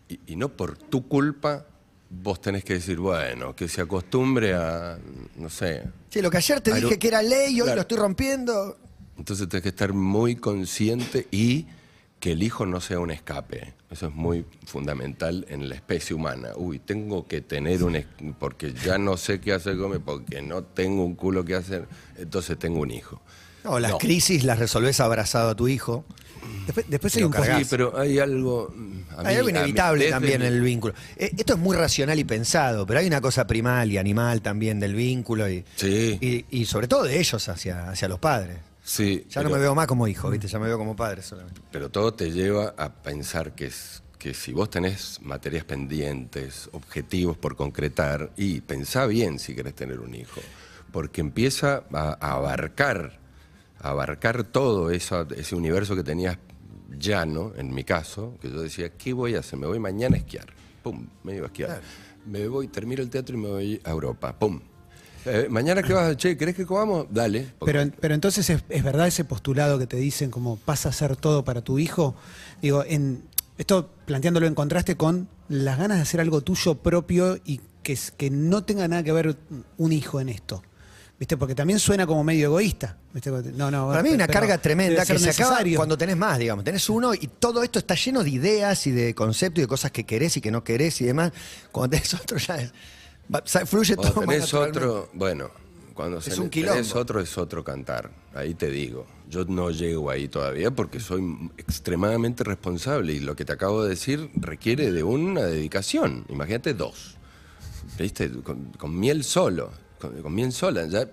y, 0.09 0.19
y 0.27 0.37
no 0.37 0.49
por 0.49 0.79
tu 0.79 1.07
culpa 1.07 1.67
vos 2.09 2.41
tenés 2.41 2.65
que 2.65 2.75
decir, 2.75 2.99
bueno, 2.99 3.55
que 3.55 3.69
se 3.69 3.81
acostumbre 3.83 4.55
a 4.55 4.99
no 5.37 5.51
sé. 5.51 5.83
Sí, 6.09 6.23
lo 6.23 6.31
que 6.31 6.39
ayer 6.39 6.61
te 6.63 6.73
dije 6.73 6.99
que 6.99 7.09
era 7.09 7.21
ley 7.21 7.55
y 7.57 7.61
hoy 7.61 7.65
Claro. 7.67 7.75
lo 7.77 7.81
estoy 7.83 7.99
rompiendo. 7.99 8.79
Entonces 9.19 9.49
tenés 9.49 9.63
que 9.65 9.69
estar 9.71 9.93
muy 9.93 10.37
consciente 10.37 11.27
y 11.31 11.67
que 12.21 12.33
el 12.33 12.43
hijo 12.43 12.67
no 12.67 12.81
sea 12.81 12.99
un 12.99 13.11
escape. 13.11 13.75
Eso 13.91 14.07
es 14.09 14.15
muy 14.15 14.45
fundamental 14.65 15.47
en 15.49 15.69
la 15.69 15.75
especie 15.75 16.15
humana. 16.17 16.49
Uy, 16.57 16.79
tengo 16.79 17.27
que 17.27 17.41
tener 17.41 17.83
un 17.85 18.03
porque 18.39 18.73
ya 18.73 18.99
no 18.99 19.17
sé 19.17 19.41
qué 19.41 19.53
hacer 19.53 19.77
con 19.77 20.01
porque 20.03 20.43
no 20.43 20.63
tengo 20.65 21.05
un 21.05 21.15
culo 21.15 21.45
que 21.45 21.55
hacer, 21.55 21.87
entonces 22.17 22.59
tengo 22.59 22.81
un 22.81 22.91
hijo. 22.91 23.21
No, 23.65 23.79
las 23.79 23.93
No. 23.93 23.99
crisis 23.99 24.45
las 24.45 24.59
resolvés 24.59 25.01
abrazado 25.01 25.51
a 25.51 25.55
tu 25.55 25.69
hijo. 25.69 26.05
Después, 26.67 26.87
después 26.89 27.17
hay 27.17 27.25
un 27.25 27.33
cargas. 27.33 27.49
poco- 27.51 27.61
Sí, 27.65 27.67
pero 27.71 27.99
hay 27.99 28.19
algo 28.21 28.73
mm, 28.75 29.01
Hay 29.25 29.37
algo 29.37 29.49
inevitable 29.51 30.09
también 30.11 30.43
en 30.43 30.53
el 30.53 30.61
vínculo. 30.63 30.95
Eh, 31.17 31.33
esto 31.37 31.55
es 31.55 31.59
muy 31.59 31.77
racional 31.77 32.19
y 32.21 32.25
pensado, 32.25 32.87
pero 32.87 33.01
hay 33.01 33.07
una 33.09 33.21
cosa 33.21 33.47
primal 33.47 33.91
y 33.91 33.99
animal 33.99 34.43
también 34.43 34.79
del 34.79 34.95
vínculo 34.95 35.49
y, 35.51 35.65
Sí. 35.75 36.17
y, 36.21 36.61
y 36.61 36.65
sobre 36.67 36.87
todo 36.87 37.03
de 37.05 37.19
ellos 37.19 37.49
hacia, 37.49 37.89
hacia 37.91 38.09
los 38.09 38.21
padres. 38.21 38.59
Sí, 38.89 39.27
Ya 39.31 39.43
no 39.43 39.51
me 39.51 39.59
veo 39.59 39.75
más 39.75 39.89
como 39.89 40.07
hijo, 40.07 40.31
¿viste? 40.31 40.47
Ya 40.47 40.61
me 40.61 40.67
veo 40.69 40.79
como 40.79 40.95
padre 40.95 41.21
solamente. 41.21 41.61
Pero 41.73 41.91
todo 41.91 42.15
te 42.15 42.31
lleva 42.31 42.73
a 42.79 42.89
pensar 43.03 43.53
que, 43.57 43.67
es- 43.67 44.01
que 44.17 44.33
si 44.33 44.53
vos 44.53 44.71
tenés 44.71 45.21
materias 45.23 45.65
pendientes, 45.65 46.69
objetivos 46.73 47.37
por 47.37 47.57
concretar, 47.57 48.31
y 48.37 48.61
pensá 48.61 49.07
bien 49.07 49.41
si 49.41 49.57
querés 49.57 49.75
tener 49.75 49.99
un 49.99 50.15
hijo, 50.15 50.41
porque 50.93 51.21
empieza 51.21 51.83
a, 51.93 52.17
a 52.21 52.33
abarcar 52.35 53.19
abarcar 53.81 54.45
todo 54.45 54.91
eso, 54.91 55.27
ese 55.37 55.55
universo 55.57 55.95
que 55.97 56.03
tenías 56.05 56.39
llano, 56.99 57.53
en 57.57 57.75
mi 57.75 57.85
caso, 57.85 58.39
que 58.41 58.51
yo 58.51 58.63
decía, 58.63 58.89
¿qué 58.97 59.13
voy 59.13 59.35
a 59.35 59.41
hacer? 59.41 59.59
Me 59.59 59.67
voy 59.67 59.79
mañana 59.79 60.15
a 60.17 60.19
esquiar. 60.19 60.47
Pum, 60.83 61.07
me 61.25 61.35
iba 61.37 61.45
a 61.45 61.47
esquiar. 61.49 61.83
Me 62.25 62.47
voy, 62.49 62.69
termino 62.69 63.03
el 63.03 63.11
teatro 63.11 63.37
y 63.37 63.41
me 63.41 63.49
voy 63.49 63.81
a 63.85 63.91
Europa. 63.91 64.37
Pum. 64.39 64.61
Eh, 65.27 65.49
mañana 65.51 65.83
que 65.83 65.93
vas, 65.93 66.17
che, 66.17 66.37
¿querés 66.37 66.55
que 66.55 66.65
comamos? 66.65 67.07
Dale. 67.11 67.53
Porque- 67.59 67.73
Pero, 67.73 67.91
pero 68.01 68.15
entonces 68.15 68.49
es, 68.49 68.63
es 68.69 68.85
verdad 68.85 69.07
ese 69.07 69.25
postulado 69.25 69.79
que 69.79 69.87
te 69.87 69.97
dicen 69.97 70.31
como 70.31 70.57
pasa 70.57 70.89
a 70.91 70.93
ser 70.93 71.17
todo 71.17 71.45
para 71.45 71.63
tu 71.63 71.79
hijo. 71.79 72.15
Digo, 72.63 72.85
en 72.87 73.23
esto 73.59 73.91
planteándolo 74.07 74.47
en 74.47 74.55
contraste 74.55 74.97
con 74.97 75.29
las 75.49 75.79
ganas 75.79 75.99
de 75.99 76.03
hacer 76.03 76.21
algo 76.21 76.41
tuyo 76.43 76.77
propio 76.77 77.39
y 77.45 77.61
que, 77.83 78.31
no 78.31 78.65
tenga 78.65 78.89
nada 78.89 79.03
que 79.03 79.13
ver 79.13 79.37
un 79.77 79.93
hijo 79.93 80.21
en 80.21 80.29
esto. 80.29 80.63
¿Viste? 81.19 81.37
Porque 81.39 81.55
también 81.55 81.79
suena 81.79 82.07
como 82.07 82.23
medio 82.25 82.47
egoísta. 82.47 82.99
¿Viste? 83.15 83.31
No, 83.31 83.71
no, 83.71 83.89
Para 83.89 84.03
mí 84.03 84.11
hay 84.11 84.15
una 84.17 84.27
carga 84.27 84.59
tremenda 84.59 85.07
que 85.07 85.19
se 85.19 85.31
acaba 85.31 85.61
cuando 85.75 85.97
tenés 85.97 86.17
más, 86.17 86.39
digamos. 86.39 86.63
Tenés 86.65 86.91
uno 86.91 87.15
y 87.15 87.27
todo 87.39 87.63
esto 87.63 87.79
está 87.79 87.95
lleno 87.95 88.23
de 88.23 88.31
ideas 88.31 88.87
y 88.87 88.91
de 88.91 89.15
conceptos 89.15 89.59
y 89.59 89.63
de 89.63 89.67
cosas 89.69 89.91
que 89.93 90.05
querés 90.05 90.37
y 90.37 90.41
que 90.43 90.51
no 90.51 90.63
querés 90.63 91.01
y 91.01 91.05
demás. 91.05 91.33
Cuando 91.73 91.97
tenés 91.97 92.13
otro 92.15 92.37
ya 92.37 92.57
es, 92.57 92.73
va- 93.35 93.43
fluye 93.67 93.97
Cuando 93.97 94.13
todo 94.15 94.27
más 94.27 94.35
tenés 94.35 94.55
otro, 94.55 95.09
bueno, 95.15 95.51
cuando 95.95 96.19
Es 96.19 96.25
se 96.25 96.41
un 96.41 96.51
tenés 96.51 96.95
otro 96.95 97.21
es 97.21 97.37
otro 97.39 97.65
cantar. 97.65 98.11
Ahí 98.35 98.55
te 98.55 98.71
digo. 98.71 99.07
Yo 99.29 99.45
no 99.47 99.71
llego 99.71 100.11
ahí 100.11 100.29
todavía 100.29 100.71
porque 100.71 101.01
soy 101.01 101.51
extremadamente 101.57 102.45
responsable 102.45 103.13
y 103.15 103.21
lo 103.21 103.35
que 103.35 103.45
te 103.45 103.53
acabo 103.53 103.83
de 103.83 103.91
decir 103.91 104.31
requiere 104.35 104.93
de 104.93 105.03
una 105.03 105.43
dedicación. 105.43 106.25
Imagínate 106.29 106.75
dos. 106.75 107.17
¿Viste? 107.99 108.31
Con, 108.43 108.67
con 108.79 108.99
miel 108.99 109.25
solo. 109.25 109.71
Con, 110.01 110.21
con 110.23 110.35
miel 110.35 110.53
sola. 110.53 110.87
Ya 110.87 111.09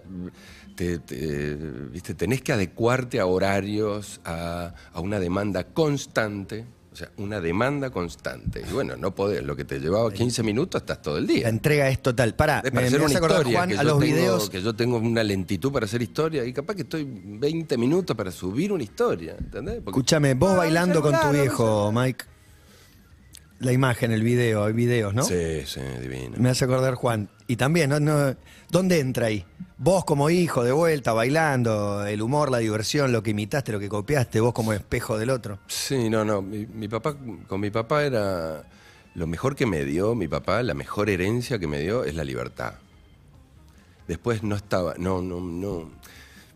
te, 0.75 0.99
te- 0.99 1.55
¿viste? 1.55 2.13
tenés 2.13 2.41
que 2.41 2.51
adecuarte 2.53 3.19
a 3.19 3.25
horarios, 3.25 4.19
a, 4.25 4.73
a 4.91 4.99
una 4.99 5.19
demanda 5.19 5.63
constante. 5.63 6.65
O 6.93 6.95
sea, 6.95 7.09
una 7.17 7.41
demanda 7.41 7.89
constante. 7.89 8.63
Y 8.69 8.71
bueno, 8.71 8.95
no 8.95 9.15
podés. 9.15 9.43
Lo 9.43 9.55
que 9.55 9.65
te 9.65 9.79
llevaba 9.79 10.13
15 10.13 10.43
minutos 10.43 10.81
estás 10.83 11.01
todo 11.01 11.17
el 11.17 11.25
día. 11.25 11.41
La 11.43 11.49
entrega 11.49 11.89
es 11.89 11.99
total. 12.03 12.35
Pará, 12.35 12.61
Es 12.63 12.69
para 12.69 12.81
me 12.81 12.87
hacer 12.87 13.01
hace 13.01 13.09
una 13.09 13.17
acordar, 13.17 13.37
historia, 13.39 13.57
Juan, 13.57 13.69
que, 13.69 13.77
a 13.77 13.83
los 13.83 13.99
tengo, 13.99 14.15
videos. 14.15 14.49
que 14.51 14.61
yo 14.61 14.75
tengo 14.75 14.97
una 14.97 15.23
lentitud 15.23 15.71
para 15.71 15.85
hacer 15.87 16.03
historia 16.03 16.45
y 16.45 16.53
capaz 16.53 16.75
que 16.75 16.83
estoy 16.83 17.07
20 17.09 17.77
minutos 17.79 18.15
para 18.15 18.29
subir 18.31 18.71
una 18.71 18.83
historia, 18.83 19.35
¿entendés? 19.39 19.75
Porque- 19.83 19.89
Escúchame, 19.89 20.35
vos 20.35 20.51
Ah, 20.51 20.57
bailando 20.57 21.01
con 21.01 21.19
tu 21.19 21.29
viejo, 21.31 21.91
Mike. 21.91 22.25
La 23.59 23.71
imagen, 23.71 24.11
el 24.11 24.23
video, 24.23 24.65
hay 24.65 24.73
videos, 24.73 25.13
¿no? 25.13 25.23
Sí, 25.23 25.61
sí, 25.65 25.79
divino. 26.01 26.35
Me 26.37 26.49
hace 26.49 26.65
acordar 26.65 26.95
Juan. 26.95 27.29
Y 27.47 27.55
también, 27.55 27.89
¿no? 27.89 27.99
No- 27.99 28.35
¿dónde 28.73 28.99
entra 28.99 29.27
ahí? 29.27 29.45
Vos 29.77 30.03
como 30.03 30.29
hijo, 30.29 30.63
de 30.63 30.71
vuelta, 30.71 31.13
bailando, 31.13 32.05
el 32.05 32.21
humor, 32.21 32.49
la 32.51 32.57
diversión, 32.57 33.11
lo 33.11 33.21
que 33.23 33.31
imitaste, 33.31 33.71
lo 33.71 33.79
que 33.79 33.87
copiaste, 33.87 34.39
vos 34.41 34.53
como 34.53 34.73
espejo 34.73 35.17
del 35.17 35.29
otro. 35.29 35.59
Sí, 35.67 36.09
no, 36.09 36.25
no. 36.25 36.41
Mi, 36.41 36.65
mi 36.65 36.87
papá, 36.87 37.15
con 37.47 37.59
mi 37.61 37.69
papá 37.69 38.03
era 38.03 38.63
lo 39.15 39.27
mejor 39.27 39.55
que 39.55 39.65
me 39.65 39.85
dio, 39.85 40.15
mi 40.15 40.27
papá, 40.27 40.63
la 40.63 40.73
mejor 40.73 41.09
herencia 41.09 41.59
que 41.59 41.67
me 41.67 41.79
dio 41.79 42.03
es 42.03 42.15
la 42.15 42.23
libertad. 42.23 42.73
Después 44.07 44.43
no 44.43 44.55
estaba, 44.55 44.95
no, 44.97 45.21
no, 45.21 45.39
no. 45.39 45.89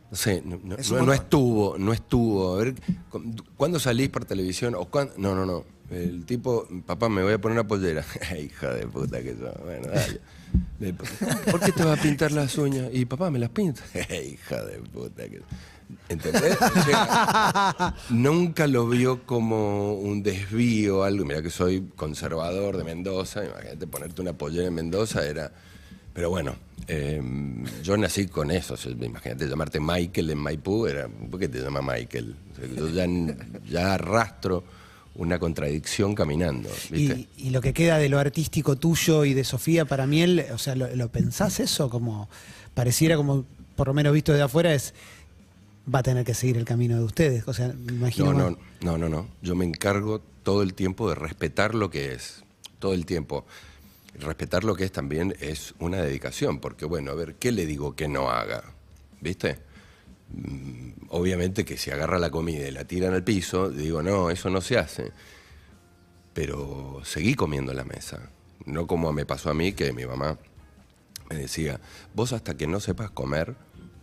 No 0.10 0.16
sé, 0.18 0.42
no, 0.46 0.60
no- 0.64 0.78
no- 1.06 1.14
estuvo, 1.14 1.78
no 1.78 1.92
estuvo. 1.94 2.56
A 2.56 2.58
ver, 2.64 2.76
cu- 3.10 3.24
¿cuándo 3.58 3.78
salís 3.80 4.10
por 4.10 4.26
televisión? 4.26 4.74
O 4.76 4.88
No, 5.18 5.36
no, 5.36 5.46
no. 5.46 5.64
El 5.90 6.26
tipo, 6.26 6.68
papá, 6.86 7.08
me 7.08 7.24
voy 7.24 7.34
a 7.34 7.40
poner 7.40 7.58
una 7.58 7.68
pollera. 7.68 8.04
Hija 8.38 8.74
de 8.74 8.88
puta 8.88 9.22
que 9.22 9.36
yo. 9.40 9.52
Bueno, 9.64 9.88
dale. 9.88 10.94
¿Por 11.50 11.60
qué 11.62 11.72
te 11.72 11.84
vas 11.84 12.00
a 12.00 12.02
pintar 12.02 12.32
las 12.32 12.58
uñas? 12.58 12.90
Y 12.92 13.06
papá, 13.06 13.32
me 13.32 13.40
las 13.40 13.50
pinta. 13.50 13.84
Hija 13.94 14.66
de 14.66 14.80
puta 14.80 15.28
que. 15.30 15.42
¿Entendés? 16.10 16.58
O 16.62 16.82
sea, 16.84 17.96
nunca 18.10 18.68
lo 18.68 18.90
vio 18.90 19.26
como 19.26 19.94
un 19.94 20.22
desvío, 20.22 21.04
algo. 21.04 21.24
Mira 21.24 21.42
que 21.42 21.50
soy 21.50 21.90
conservador 21.96 22.76
de 22.76 22.84
Mendoza. 22.84 23.46
Imagínate 23.46 23.88
ponerte 23.88 24.22
una 24.22 24.34
pollera 24.34 24.68
en 24.68 24.74
Mendoza 24.74 25.26
era. 25.26 25.50
Pero 26.14 26.30
bueno, 26.30 26.56
eh, 26.88 27.22
yo 27.84 27.96
nací 27.96 28.28
con 28.28 28.52
eso. 28.52 28.76
imagínate 28.90 29.48
llamarte 29.48 29.80
Michael 29.80 30.32
en 30.32 30.40
Maipú, 30.40 30.88
era, 30.88 31.08
¿por 31.08 31.40
qué 31.40 31.48
te 31.48 31.60
llama 31.60 31.82
Michael? 31.82 32.36
O 32.52 32.56
sea, 32.56 32.66
yo 32.76 32.90
ya, 32.90 33.06
ya 33.70 33.94
arrastro 33.94 34.64
una 35.18 35.40
contradicción 35.40 36.16
caminando. 36.16 36.70
¿viste? 36.90 37.28
Y, 37.38 37.48
y 37.48 37.50
lo 37.50 37.62
que 37.62 37.74
queda 37.74 37.98
de 37.98 38.10
lo 38.10 38.20
artístico 38.20 38.76
tuyo 38.76 39.26
y 39.26 39.34
de 39.34 39.44
Sofía 39.44 39.86
para 39.86 40.08
Miel, 40.08 40.46
o 40.54 40.58
sea, 40.58 40.76
¿lo, 40.76 40.94
lo 40.96 41.10
pensás 41.10 41.60
eso? 41.60 41.90
Como 41.90 42.30
pareciera 42.74 43.18
como, 43.18 43.46
por 43.76 43.88
lo 43.88 43.94
menos 43.94 44.14
visto 44.14 44.34
de 44.34 44.42
afuera, 44.42 44.74
es 44.74 44.94
va 45.94 46.00
a 46.00 46.04
tener 46.04 46.26
que 46.26 46.34
seguir 46.34 46.58
el 46.58 46.66
camino 46.66 46.98
de 46.98 47.04
ustedes. 47.04 47.48
O 47.48 47.54
sea, 47.54 47.70
me 47.70 47.94
imagino. 47.94 48.34
No, 48.34 48.52
no, 48.52 48.58
no, 48.82 48.98
no, 48.98 49.10
no. 49.10 49.28
Yo 49.42 49.56
me 49.56 49.66
encargo 49.66 50.22
todo 50.44 50.62
el 50.62 50.74
tiempo 50.74 51.10
de 51.10 51.16
respetar 51.16 51.76
lo 51.76 51.90
que 51.90 52.14
es. 52.14 52.44
Todo 52.80 52.94
el 52.94 53.06
tiempo. 53.06 53.46
Respetar 54.20 54.64
lo 54.64 54.76
que 54.76 54.84
es 54.84 54.92
también 54.92 55.36
es 55.40 55.76
una 55.80 56.02
dedicación, 56.02 56.60
porque 56.60 56.86
bueno, 56.86 57.12
a 57.12 57.16
ver, 57.16 57.36
¿qué 57.36 57.52
le 57.52 57.66
digo 57.66 57.96
que 57.96 58.08
no 58.08 58.30
haga? 58.30 58.64
¿Viste? 59.22 59.60
Mm, 60.34 60.88
Obviamente 61.10 61.64
que 61.64 61.78
si 61.78 61.90
agarra 61.90 62.20
la 62.20 62.30
comida 62.32 62.68
y 62.68 62.72
la 62.72 62.84
tiran 62.84 63.14
al 63.14 63.24
piso, 63.24 63.70
digo, 63.70 64.04
no, 64.04 64.30
eso 64.30 64.50
no 64.50 64.60
se 64.60 64.78
hace. 64.78 65.12
Pero 66.34 67.02
seguí 67.04 67.34
comiendo 67.34 67.72
en 67.72 67.78
la 67.78 67.86
mesa. 67.86 68.30
No 68.66 68.88
como 68.88 69.12
me 69.14 69.26
pasó 69.26 69.50
a 69.50 69.54
mí, 69.54 69.72
que 69.74 69.94
mi 69.94 70.06
mamá 70.06 70.38
me 71.30 71.38
decía, 71.38 71.80
vos 72.14 72.34
hasta 72.34 72.56
que 72.58 72.68
no 72.68 72.80
sepas 72.80 73.10
comer, 73.12 73.56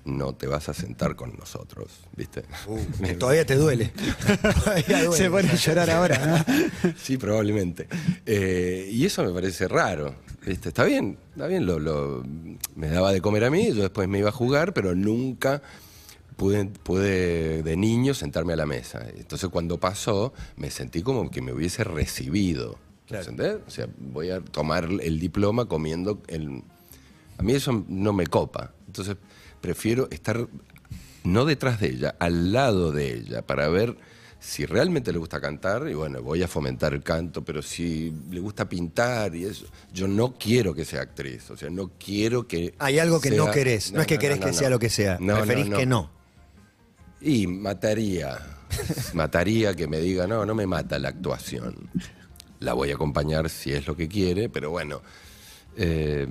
no 0.05 0.35
te 0.35 0.47
vas 0.47 0.69
a 0.69 0.75
sentar 0.75 1.15
con 1.17 1.37
nosotros, 1.37 1.91
¿viste? 2.17 2.45
Todavía 3.19 3.45
te 3.47 3.57
duele. 3.57 3.93
Todavía 4.65 5.05
duele. 5.05 5.17
Se 5.25 5.31
pone 5.31 5.51
a 5.51 5.55
llorar 5.55 5.91
ahora, 5.91 6.45
¿no? 6.83 6.93
Sí, 6.97 7.17
probablemente. 7.19 7.87
Eh, 8.27 8.89
y 8.91 9.05
eso 9.05 9.23
me 9.25 9.33
parece 9.33 9.69
raro. 9.69 10.15
¿viste? 10.45 10.71
Está 10.71 10.85
bien, 10.85 11.19
está 11.33 11.47
bien. 11.47 11.67
Lo, 11.67 11.79
lo- 11.79 12.25
me 12.77 12.89
daba 12.89 13.13
de 13.13 13.21
comer 13.21 13.45
a 13.45 13.51
mí, 13.51 13.69
yo 13.75 13.83
después 13.83 14.09
me 14.09 14.19
iba 14.19 14.31
a 14.31 14.33
jugar, 14.33 14.73
pero 14.75 14.95
nunca 14.95 15.63
pude, 16.37 16.67
pude 16.67 17.63
de 17.63 17.77
niño 17.77 18.15
sentarme 18.15 18.53
a 18.53 18.57
la 18.57 18.67
mesa. 18.67 19.07
Entonces 19.17 19.49
cuando 19.51 19.79
pasó, 19.79 20.33
me 20.57 20.71
sentí 20.71 21.03
como 21.03 21.31
que 21.31 21.43
me 21.43 21.53
hubiese 21.53 21.85
recibido. 21.85 22.79
¿entendés? 23.09 23.59
O 23.67 23.71
sea, 23.71 23.89
voy 23.99 24.31
a 24.31 24.41
tomar 24.41 24.89
el 25.01 25.21
diploma 25.21 25.67
comiendo 25.67 26.23
el... 26.29 26.63
A 27.37 27.43
mí 27.43 27.53
eso 27.53 27.85
no 27.89 28.13
me 28.13 28.27
copa. 28.27 28.73
Entonces 28.87 29.17
prefiero 29.61 30.09
estar 30.11 30.47
no 31.25 31.45
detrás 31.45 31.81
de 31.81 31.89
ella, 31.89 32.15
al 32.19 32.53
lado 32.53 32.93
de 32.93 33.15
ella, 33.15 33.43
para 33.43 33.69
ver 33.69 33.97
si 34.39 34.67
realmente 34.67 35.11
le 35.11 35.19
gusta 35.19 35.41
cantar, 35.41 35.89
y 35.89 35.95
bueno, 35.95 36.23
voy 36.23 36.43
a 36.43 36.49
fomentar 36.49 36.93
el 36.93 37.03
canto, 37.03 37.43
pero 37.43 37.63
si 37.63 38.13
le 38.31 38.41
gusta 38.41 38.69
pintar 38.69 39.35
y 39.35 39.47
eso, 39.47 39.65
yo 39.91 40.07
no 40.07 40.35
quiero 40.35 40.75
que 40.75 40.85
sea 40.85 41.01
actriz, 41.01 41.51
o 41.51 41.57
sea, 41.57 41.71
no 41.71 41.93
quiero 41.99 42.47
que... 42.47 42.75
Hay 42.79 42.99
algo 42.99 43.23
que 43.23 43.31
no 43.31 43.51
querés. 43.51 43.93
No, 43.93 44.03
es 44.03 44.07
que 44.07 44.19
querés 44.19 44.41
que 44.41 44.53
sea 44.53 44.69
lo 44.69 44.79
que 44.79 44.91
sea. 44.91 45.17
No, 45.19 45.37
Preferís 45.37 45.69
no, 45.69 45.79
que 45.79 45.87
no. 45.87 46.11
Y 47.27 47.47
mataría, 47.47 48.39
mataría 49.15 49.75
que 49.75 49.87
me 49.87 49.99
diga, 49.99 50.27
no, 50.27 50.45
no 50.45 50.55
me 50.55 50.67
mata 50.67 50.99
la 50.99 51.09
actuación. 51.09 51.89
La 52.61 52.75
voy 52.75 52.91
a 52.91 52.95
acompañar 52.97 53.49
si 53.49 53.73
es 53.73 53.87
lo 53.87 53.97
que 53.97 54.09
quiere, 54.09 54.51
pero 54.51 54.71
bueno, 54.71 55.01
eh, 55.77 56.27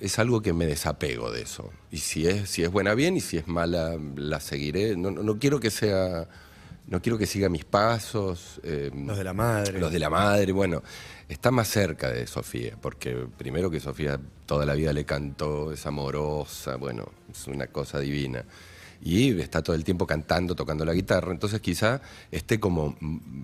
es 0.00 0.18
algo 0.18 0.42
que 0.42 0.52
me 0.52 0.66
desapego 0.66 1.30
de 1.30 1.42
eso. 1.42 1.70
Y 1.92 1.98
si 1.98 2.26
es, 2.26 2.50
si 2.50 2.64
es 2.64 2.70
buena, 2.70 2.94
bien, 2.94 3.16
y 3.16 3.20
si 3.20 3.36
es 3.36 3.46
mala, 3.46 3.96
la 4.16 4.40
seguiré. 4.40 4.96
No, 4.96 5.12
no, 5.12 5.22
no 5.22 5.38
quiero 5.38 5.60
que 5.60 5.70
sea, 5.70 6.28
no 6.88 7.00
quiero 7.00 7.16
que 7.16 7.26
siga 7.26 7.48
mis 7.48 7.64
pasos. 7.64 8.60
eh, 8.64 8.90
Los 8.92 9.16
de 9.16 9.24
la 9.24 9.34
madre. 9.34 9.78
Los 9.78 9.92
de 9.92 9.98
la 10.00 10.10
madre, 10.10 10.50
bueno, 10.52 10.82
está 11.28 11.52
más 11.52 11.68
cerca 11.68 12.10
de 12.10 12.26
Sofía, 12.26 12.76
porque 12.80 13.26
primero 13.38 13.70
que 13.70 13.78
Sofía 13.78 14.18
toda 14.46 14.66
la 14.66 14.74
vida 14.74 14.92
le 14.92 15.04
cantó, 15.04 15.72
es 15.72 15.86
amorosa, 15.86 16.74
bueno, 16.76 17.12
es 17.30 17.46
una 17.46 17.68
cosa 17.68 18.00
divina. 18.00 18.44
Y 19.04 19.38
está 19.38 19.62
todo 19.62 19.76
el 19.76 19.84
tiempo 19.84 20.06
cantando, 20.06 20.54
tocando 20.56 20.84
la 20.84 20.94
guitarra, 20.94 21.30
entonces 21.30 21.60
quizá 21.60 22.00
esté 22.32 22.58
como 22.58 22.96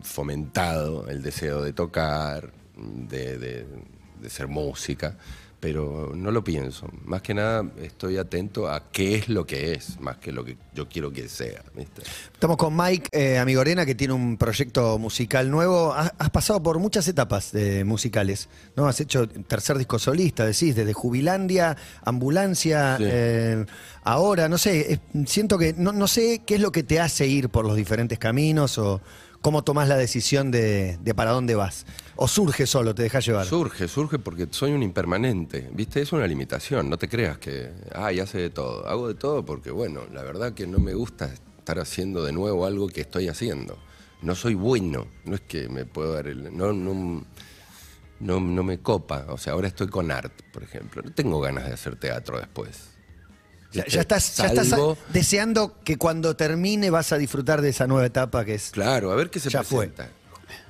fomentado 0.03 1.07
el 1.09 1.23
deseo 1.23 1.63
de 1.63 1.75
tocar, 1.75 2.51
de- 2.77 3.37
de 3.39 4.31
ser 4.31 4.49
música, 4.49 5.17
pero 5.61 6.13
no 6.15 6.31
lo 6.31 6.43
pienso. 6.43 6.89
Más 7.05 7.21
que 7.21 7.35
nada 7.35 7.65
estoy 7.83 8.17
atento 8.17 8.67
a 8.69 8.91
qué 8.91 9.17
es 9.17 9.29
lo 9.29 9.47
que 9.47 9.73
es, 9.75 10.01
más 10.01 10.17
que 10.17 10.33
lo 10.33 10.43
que 10.45 10.57
yo 10.75 10.89
quiero 10.89 11.13
que 11.13 11.29
sea. 11.29 11.63
¿viste? 11.77 12.03
Estamos 12.33 12.57
con 12.57 12.75
Mike 12.75 13.11
eh, 13.13 13.39
Amigorena, 13.39 13.85
que 13.85 13.95
tiene 13.95 14.15
un 14.15 14.39
proyecto 14.39 14.99
musical 14.99 15.51
nuevo. 15.51 15.93
Has, 15.93 16.13
has 16.19 16.31
pasado 16.31 16.63
por 16.63 16.79
muchas 16.79 17.07
etapas 17.09 17.53
de 17.53 17.85
musicales, 17.85 18.49
¿no? 18.75 18.89
Has 18.89 19.01
hecho 19.01 19.29
tercer 19.29 19.77
disco 19.77 19.99
solista, 19.99 20.47
decís, 20.47 20.75
desde 20.75 20.95
Jubilandia, 20.95 21.77
Ambulancia, 22.05 22.97
Sí. 22.97 23.05
eh, 23.07 23.67
ahora, 24.03 24.49
no 24.49 24.57
sé, 24.59 24.99
siento 25.27 25.59
que 25.59 25.75
no, 25.75 25.93
no 25.93 26.09
sé 26.09 26.43
qué 26.47 26.55
es 26.55 26.61
lo 26.61 26.73
que 26.73 26.83
te 26.83 27.01
hace 27.01 27.27
ir 27.27 27.51
por 27.51 27.67
los 27.67 27.77
diferentes 27.77 28.19
caminos 28.19 28.79
o 28.79 29.01
cómo 29.41 29.63
tomás 29.63 29.89
la 29.89 29.97
decisión 29.97 30.51
de, 30.51 30.99
de 30.99 31.15
para 31.15 31.31
dónde 31.31 31.55
vas. 31.55 31.87
O 32.17 32.29
surge 32.29 32.67
solo, 32.67 32.95
te 32.95 33.03
dejas 33.03 33.25
llevar. 33.25 33.47
Surge, 33.47 33.89
surge 33.89 34.19
porque 34.19 34.47
soy 34.51 34.73
un 34.73 34.83
impermanente, 34.83 35.71
¿viste? 35.73 36.03
Es 36.03 36.13
una 36.13 36.27
limitación, 36.27 36.91
no 36.91 36.99
te 36.99 37.09
creas 37.09 37.39
que, 37.39 37.73
ay, 37.95 38.21
hace 38.21 38.39
de 38.39 38.51
todo. 38.51 38.87
Hago 38.87 39.09
de 39.09 39.15
todo 39.15 39.45
porque, 39.45 39.71
bueno, 39.71 40.03
la 40.13 40.23
verdad 40.23 40.53
que 40.53 40.67
no 40.67 40.79
me 40.79 40.93
gusta 40.93 41.33
estar 41.33 41.79
haciendo 41.79 42.23
de 42.23 42.33
nuevo 42.33 42.67
algo 42.67 42.89
que 42.89 43.01
estoy 43.01 43.29
haciendo. 43.29 43.79
No 44.23 44.35
soy 44.35 44.55
bueno, 44.55 45.07
no 45.25 45.35
es 45.35 45.41
que 45.41 45.69
me 45.69 45.87
puedo 45.87 46.13
dar 46.13 46.27
el... 46.27 46.55
No, 46.55 46.75
no, 46.75 47.25
no, 48.21 48.41
no 48.41 48.63
me 48.63 48.81
copa. 48.81 49.25
O 49.29 49.39
sea, 49.39 49.55
ahora 49.55 49.69
estoy 49.69 49.89
con 49.89 50.11
art, 50.11 50.43
por 50.53 50.63
ejemplo. 50.63 51.01
No 51.01 51.13
tengo 51.13 51.41
ganas 51.41 51.67
de 51.67 51.73
hacer 51.73 51.97
teatro 51.97 52.39
después. 52.39 52.90
Ya, 53.73 53.85
¿Viste? 53.85 53.91
ya 53.97 54.01
estás, 54.01 54.37
ya 54.37 54.47
estás 54.47 54.75
deseando 55.13 55.77
que 55.85 55.97
cuando 55.97 56.35
termine 56.35 56.91
vas 56.91 57.13
a 57.13 57.19
disfrutar 57.19 57.63
de 57.63 57.69
esa 57.69 57.87
nueva 57.87 58.07
etapa 58.07 58.45
que 58.45 58.55
es. 58.55 58.71
Claro, 58.71 59.13
a 59.13 59.17
ver 59.17 59.31
qué 59.31 59.39
se 59.39 59.49
Ya 59.51 59.63
fue. 59.63 59.87
presenta. 59.89 60.13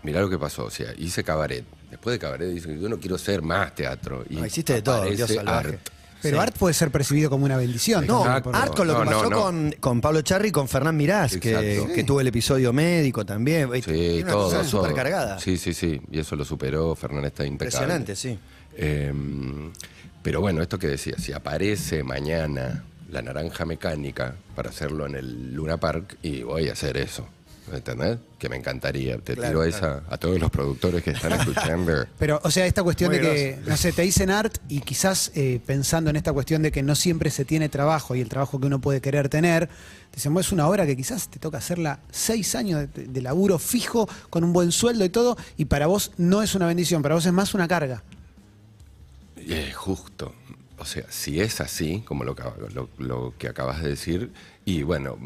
Mirá 0.02 0.20
lo 0.20 0.28
que 0.28 0.38
pasó, 0.38 0.64
o 0.66 0.70
sea, 0.70 0.92
hice 0.98 1.24
cabaret. 1.24 1.64
Después 1.90 2.14
de 2.14 2.18
cabaret 2.18 2.48
dice 2.50 2.78
yo 2.78 2.88
no 2.88 2.98
quiero 3.00 3.16
ser 3.18 3.42
más 3.42 3.74
teatro. 3.74 4.24
Y 4.28 4.36
No, 4.36 4.46
hiciste 4.46 4.74
de 4.74 4.82
todo, 4.82 5.04
Dios 5.06 5.30
salvaje. 5.32 5.68
art. 5.70 5.88
Pero 6.22 6.36
Sí. 6.36 6.42
art 6.42 6.56
puede 6.58 6.74
ser 6.74 6.90
percibido 6.90 7.30
como 7.30 7.46
una 7.46 7.56
bendición. 7.56 8.06
No, 8.06 8.20
Exacto. 8.20 8.50
Art 8.52 8.76
con 8.76 8.86
lo 8.86 8.98
que 8.98 9.04
No, 9.06 9.10
pasó 9.10 9.30
no. 9.30 9.40
Con, 9.42 9.74
con 9.80 10.00
Pablo 10.02 10.20
Charri 10.20 10.48
y 10.48 10.52
con 10.52 10.68
Fernán 10.68 10.94
Mirás, 10.98 11.38
que, 11.38 12.04
tuvo 12.06 12.20
el 12.20 12.26
episodio 12.28 12.74
médico 12.74 13.24
también. 13.24 13.70
Sí, 13.76 13.80
Tiene 13.82 14.22
una 14.24 14.32
todo, 14.32 14.44
cosa 14.44 14.56
todo. 14.58 14.68
súper 14.82 14.92
cargada. 14.94 15.38
Sí, 15.40 15.56
sí, 15.56 15.72
sí. 15.72 15.98
Y 16.12 16.18
eso 16.20 16.36
lo 16.36 16.44
superó, 16.44 16.94
Fernán 16.94 17.24
está 17.24 17.46
impecable. 17.46 17.94
Impresionante, 17.94 18.16
sí. 18.16 18.38
Eh, 18.76 19.12
pero 20.22 20.42
bueno, 20.42 20.60
esto 20.60 20.78
que 20.78 20.88
decía, 20.88 21.14
si 21.18 21.32
aparece 21.32 22.02
mañana 22.02 22.84
la 23.10 23.22
naranja 23.22 23.64
mecánica 23.64 24.34
para 24.54 24.70
hacerlo 24.70 25.06
en 25.06 25.14
el 25.16 25.54
Luna 25.54 25.76
Park, 25.78 26.16
y 26.22 26.42
voy 26.42 26.68
a 26.68 26.72
hacer 26.72 26.96
eso. 26.96 27.26
¿Entendés? 27.72 28.18
Que 28.36 28.48
me 28.48 28.56
encantaría. 28.56 29.18
Te 29.18 29.34
Claro, 29.36 29.48
tiro 29.60 29.64
esa 29.64 30.02
a 30.10 30.16
todos 30.18 30.40
los 30.40 30.50
productores 30.50 31.04
que 31.04 31.10
están 31.10 31.32
escuchando. 31.40 32.04
Pero, 32.18 32.40
o 32.42 32.50
sea, 32.50 32.66
esta 32.66 32.82
cuestión 32.82 33.10
Muy 33.10 33.20
de 33.20 33.24
que, 33.24 33.52
grosso. 33.52 33.70
no 33.70 33.76
sé, 33.76 33.92
te 33.92 34.02
dicen 34.02 34.28
art 34.30 34.58
y 34.68 34.80
quizás 34.80 35.30
eh, 35.36 35.60
pensando 35.64 36.10
en 36.10 36.16
esta 36.16 36.32
cuestión 36.32 36.62
de 36.62 36.72
que 36.72 36.82
no 36.82 36.96
siempre 36.96 37.30
se 37.30 37.44
tiene 37.44 37.68
trabajo 37.68 38.16
y 38.16 38.20
el 38.22 38.28
trabajo 38.28 38.58
que 38.58 38.66
uno 38.66 38.80
puede 38.80 39.00
querer 39.00 39.28
tener, 39.28 39.68
te 39.68 40.16
dicen, 40.16 40.32
"Bueno, 40.34 40.40
es 40.44 40.50
una 40.50 40.66
obra 40.66 40.84
que 40.84 40.96
quizás 40.96 41.28
te 41.28 41.38
toca 41.38 41.58
hacerla 41.58 42.00
seis 42.10 42.56
años 42.56 42.88
de, 42.92 43.06
de 43.06 43.22
laburo 43.22 43.56
fijo, 43.60 44.08
con 44.30 44.42
un 44.42 44.52
buen 44.52 44.72
sueldo 44.72 45.04
y 45.04 45.10
todo, 45.10 45.36
y 45.56 45.66
para 45.66 45.86
vos 45.86 46.10
no 46.16 46.42
es 46.42 46.56
una 46.56 46.66
bendición, 46.66 47.02
para 47.02 47.14
vos 47.14 47.24
es 47.26 47.32
más 47.32 47.54
una 47.54 47.68
carga. 47.68 48.02
Es 49.36 49.76
justo. 49.76 50.34
O 50.80 50.84
sea, 50.86 51.04
si 51.10 51.40
es 51.40 51.60
así, 51.60 52.02
como 52.06 52.24
lo, 52.24 52.34
que- 52.34 52.42
lo- 52.74 52.88
lo 52.98 53.34
que 53.38 53.48
acabas 53.48 53.82
de 53.82 53.90
decir, 53.90 54.32
y 54.64 54.82
bueno, 54.82 55.18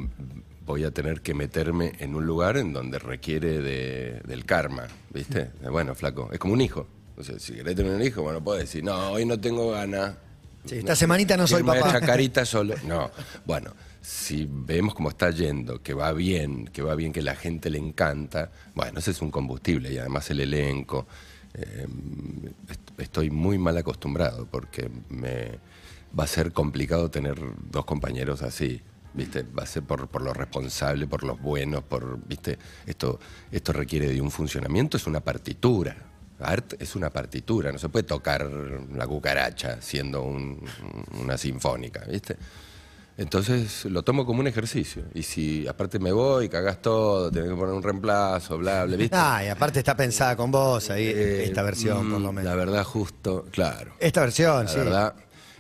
voy 0.67 0.83
a 0.83 0.91
tener 0.91 1.21
que 1.21 1.33
meterme 1.33 1.93
en 2.01 2.15
un 2.17 2.27
lugar 2.27 2.57
en 2.57 2.73
donde 2.73 2.99
requiere 2.99 3.61
de- 3.61 4.21
del 4.27 4.45
karma, 4.45 4.89
¿viste? 5.11 5.51
De, 5.61 5.71
Bueno, 5.71 5.95
flaco, 5.95 6.29
es 6.33 6.39
como 6.41 6.55
un 6.55 6.61
hijo. 6.61 6.87
O 7.17 7.23
sea, 7.23 7.39
si 7.39 7.53
querés 7.53 7.77
tener 7.77 7.93
un 7.95 8.03
hijo, 8.03 8.23
bueno, 8.23 8.43
puedes 8.43 8.65
decir, 8.65 8.83
no, 8.83 9.13
hoy 9.13 9.25
no 9.25 9.39
tengo 9.39 9.71
ganas. 9.71 10.17
Sí, 10.65 10.77
esta 10.79 10.97
semanita 10.97 11.37
no 11.37 11.47
soy 11.47 11.63
papá. 11.63 12.01
carita 12.01 12.45
solo. 12.45 12.75
No. 12.89 13.11
Bueno, 13.45 13.75
si 14.03 14.49
vemos 14.51 14.95
cómo 14.95 15.11
está 15.11 15.31
yendo, 15.31 15.81
que 15.83 15.95
va 15.95 16.13
bien, 16.13 16.67
que 16.73 16.83
va 16.83 16.97
bien, 16.97 17.13
que 17.13 17.23
la 17.23 17.37
gente 17.37 17.71
le 17.71 17.79
encanta, 17.79 18.51
bueno, 18.75 18.99
ese 18.99 19.13
es 19.13 19.23
un 19.23 19.31
combustible 19.31 19.93
y 19.93 19.99
además 19.99 20.29
el 20.31 20.41
elenco. 20.41 21.07
eh, 21.57 21.87
estoy 22.99 23.31
muy 23.31 23.59
mal 23.59 23.77
acostumbrado 23.77 24.47
porque 24.51 24.91
me 25.09 25.59
va 26.19 26.25
a 26.25 26.29
ser 26.29 26.53
complicado 26.53 27.11
tener 27.11 27.37
dos 27.71 27.85
compañeros 27.85 28.43
así. 28.43 28.83
¿Viste? 29.17 29.45
Va 29.45 29.63
a 29.63 29.67
ser 29.67 29.85
por, 29.85 30.09
por 30.09 30.23
lo 30.23 30.33
responsable, 30.33 31.07
por 31.07 31.23
los 31.23 31.41
buenos, 31.41 31.85
por, 31.85 32.19
¿viste? 32.27 32.59
Esto, 32.85 33.21
esto 33.53 33.73
requiere 33.73 34.09
de 34.09 34.21
un 34.21 34.29
funcionamiento, 34.33 34.97
es 34.97 35.07
una 35.07 35.21
partitura. 35.21 35.95
Art 36.41 36.75
es 36.81 36.97
una 36.97 37.11
partitura, 37.11 37.71
no 37.71 37.79
se 37.79 37.89
puede 37.89 38.03
tocar 38.03 38.45
la 38.45 39.07
cucaracha 39.07 39.81
siendo 39.81 40.23
un- 40.23 40.61
una 41.23 41.39
sinfónica, 41.39 42.01
¿viste? 42.11 42.37
Entonces 43.17 43.85
lo 43.85 44.03
tomo 44.03 44.27
como 44.27 44.41
un 44.41 44.47
ejercicio. 44.49 45.05
Y 45.15 45.23
si 45.23 45.69
aparte 45.69 45.99
me 46.01 46.11
voy, 46.11 46.49
cagás 46.49 46.83
todo, 46.83 47.31
tenés 47.31 47.51
que 47.51 47.55
poner 47.57 47.75
un 47.75 47.83
reemplazo, 47.83 48.59
bla, 48.59 48.85
bla, 48.85 48.97
¿viste? 48.97 49.17
Ah, 49.17 49.43
y 49.45 49.49
aparte 49.49 49.79
está 49.79 49.97
pensada 49.97 50.35
con 50.37 50.51
vos 50.51 50.91
ahí, 50.91 51.07
Eh, 51.07 51.45
esta 51.45 51.63
versión, 51.63 52.11
por 52.11 52.21
lo 52.21 52.33
mm, 52.33 52.35
menos. 52.35 52.51
La 52.51 52.57
verdad, 52.57 52.83
justo, 52.85 53.47
claro. 53.53 53.93
Esta 54.01 54.21
versión, 54.23 54.65
La 54.65 54.71
sí. 54.71 54.79
verdad. 54.79 55.15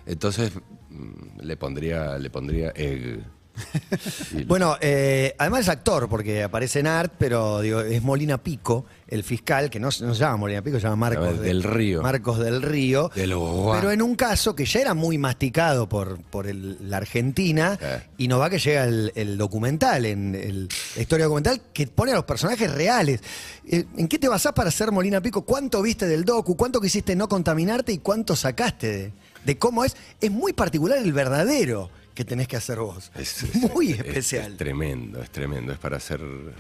Entonces 0.04 0.50
mm, 0.90 1.40
le 1.42 1.56
pondría, 1.56 2.18
le 2.18 2.28
pondría 2.30 2.72
egg. 2.74 3.24
Bueno, 4.46 4.76
eh, 4.80 5.34
además 5.38 5.60
es 5.62 5.68
actor, 5.68 6.08
porque 6.08 6.42
aparece 6.42 6.80
en 6.80 6.86
Art, 6.86 7.12
pero 7.18 7.60
digo, 7.60 7.80
es 7.80 8.02
Molina 8.02 8.38
Pico, 8.38 8.84
el 9.08 9.22
fiscal, 9.22 9.70
que 9.70 9.78
no, 9.78 9.90
se- 9.90 10.04
no 10.04 10.14
se 10.14 10.20
llama 10.20 10.36
Molina 10.38 10.62
Pico, 10.62 10.76
se 10.78 10.82
llama 10.84 10.96
Marcos 10.96 11.40
del 11.40 11.62
Río. 11.62 12.02
Marcos 12.02 12.38
del 12.38 12.62
Río. 12.62 13.10
Del 13.14 13.30
pero 13.30 13.90
en 13.92 14.02
un 14.02 14.16
caso 14.16 14.54
que 14.54 14.64
ya 14.64 14.80
era 14.80 14.94
muy 14.94 15.18
masticado 15.18 15.88
por, 15.88 16.20
por 16.22 16.46
el- 16.46 16.90
la 16.90 16.96
Argentina, 16.98 17.78
Eh. 17.80 18.02
y 18.18 18.28
no 18.28 18.38
va 18.38 18.50
que 18.50 18.58
llega 18.58 18.84
el, 18.84 19.12
el 19.14 19.38
documental, 19.38 20.04
en 20.06 20.34
el, 20.34 20.68
la 20.96 21.02
historia 21.02 21.26
documental, 21.26 21.60
que 21.72 21.86
pone 21.86 22.12
a 22.12 22.16
los 22.16 22.24
personajes 22.24 22.70
reales. 22.72 23.20
Eh, 23.66 23.84
¿En 23.96 24.08
qué 24.08 24.18
te 24.18 24.28
basás 24.28 24.52
para 24.52 24.70
ser 24.70 24.90
Molina 24.92 25.20
Pico? 25.20 25.42
¿Cuánto 25.42 25.80
viste 25.82 26.06
del 26.06 26.24
docu? 26.24 26.56
¿Cuánto 26.56 26.80
quisiste 26.80 27.14
no 27.16 27.28
contaminarte? 27.28 27.92
¿Y 27.92 27.98
cuánto 27.98 28.34
sacaste 28.36 28.86
de, 28.92 29.12
de 29.44 29.58
cómo 29.58 29.84
es? 29.84 29.96
Es 30.20 30.30
muy 30.30 30.52
particular 30.52 30.98
el 30.98 31.12
verdadero 31.12 31.90
que 32.14 32.24
tenés 32.24 32.48
que 32.48 32.56
hacer 32.56 32.78
vos. 32.78 33.10
Es, 33.16 33.44
muy 33.74 33.92
es- 33.92 33.98
especial. 34.00 34.52
Es, 34.52 34.58
tremendo, 34.58 35.22
es 35.22 35.30
tremendo. 35.30 35.72
Es 35.72 35.78
para 35.78 35.96
hacer 35.98 36.22
un- 36.22 36.52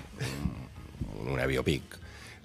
una 1.32 1.46
biopic. 1.46 1.82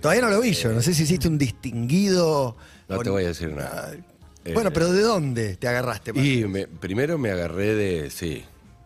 Todavía 0.02 0.22
no 0.24 0.30
lo 0.30 0.39
vi 0.39 0.54
yo, 0.54 0.72
no 0.72 0.82
sé 0.82 0.93
si 0.93 1.04
hiciste 1.04 1.28
un 1.28 1.38
distinguido. 1.38 2.56
No 2.88 3.00
te 3.00 3.10
voy 3.10 3.26
a 3.26 3.28
decir 3.28 3.50
nada. 3.54 3.91
Eh, 4.45 4.54
Bueno, 4.54 4.72
pero 4.72 4.91
¿de 4.93 5.02
dónde 5.02 5.58
te 5.58 5.67
agarraste? 5.67 6.12
Y 6.17 6.45
me- 6.45 6.67
primero 6.67 7.17
me 7.17 7.32
agarré 7.32 7.76
de, 7.76 8.10
sí, 8.10 8.43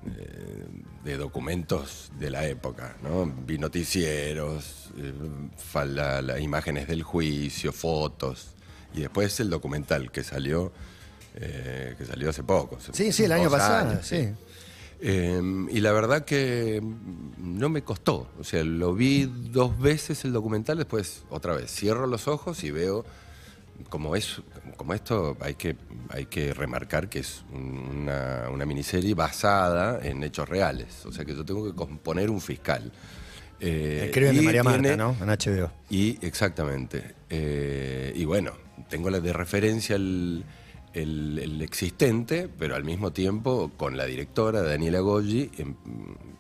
eh, 0.08 0.66
de 1.06 1.18
documentos 1.18 2.12
de 2.18 2.32
la 2.32 2.48
época, 2.48 2.98
¿no? 3.04 3.26
Vi 3.46 3.60
noticieros, 3.60 4.90
eh, 4.98 5.14
la- 6.22 6.40
imágenes 6.40 6.88
del 6.88 7.04
juicio, 7.04 7.72
fotos, 7.72 8.48
y 8.96 9.02
después 9.02 9.40
el 9.40 9.50
documental 9.52 10.12
que 10.12 10.24
salió, 10.24 10.72
eh, 11.36 11.96
que 11.98 12.06
salió 12.06 12.30
hace 12.30 12.44
poco. 12.44 12.78
Sí, 12.92 13.12
sí, 13.12 13.24
el 13.26 13.32
año 13.32 13.50
pasado, 13.50 13.90
años, 13.92 14.06
sí. 14.06 14.30
Eh, 15.06 15.42
y 15.72 15.80
la 15.82 15.92
verdad 15.92 16.24
que 16.24 16.82
no 17.38 17.70
me 17.70 17.82
costó. 17.84 18.30
O 18.40 18.44
sea, 18.44 18.64
lo 18.64 18.94
vi 18.94 19.26
dos 19.52 19.78
veces 19.80 20.24
el 20.26 20.32
documental, 20.32 20.78
después 20.78 21.24
otra 21.30 21.54
vez. 21.56 21.72
Cierro 21.72 22.08
los 22.08 22.28
ojos 22.28 22.64
y 22.64 22.72
veo 22.72 23.06
como 23.90 24.16
es 24.16 24.42
como 24.78 24.94
esto 24.94 25.36
hay 25.42 25.56
que 25.56 25.76
hay 26.10 26.28
que 26.28 26.54
remarcar 26.54 27.10
que 27.10 27.20
es 27.20 27.44
una, 27.52 28.48
una 28.52 28.66
miniserie 28.66 29.14
basada 29.14 30.00
en 30.08 30.24
hechos 30.24 30.48
reales. 30.48 31.06
O 31.06 31.12
sea 31.12 31.26
que 31.26 31.36
yo 31.36 31.44
tengo 31.44 31.66
que 31.66 31.76
componer 31.76 32.30
un 32.30 32.40
fiscal. 32.40 32.92
Eh, 33.60 34.04
El 34.06 34.12
crimen 34.12 34.36
de 34.38 34.42
María 34.42 34.64
Marta, 34.64 34.80
tiene- 34.82 34.98
¿no? 34.98 35.16
En 35.20 35.30
HBO. 35.30 35.72
y 35.90 36.18
exactamente. 36.26 37.14
Eh, 37.30 38.14
y 38.16 38.24
bueno, 38.26 38.52
tengo 38.90 39.10
la 39.10 39.20
de 39.20 39.34
referencia 39.34 39.96
el, 39.96 40.44
el- 40.94 41.62
existente, 41.62 42.48
pero 42.60 42.76
al 42.76 42.84
mismo 42.84 43.12
tiempo 43.12 43.72
con 43.78 43.98
la 43.98 44.06
directora, 44.06 44.62
Daniela 44.62 45.00
Goggi, 45.00 45.50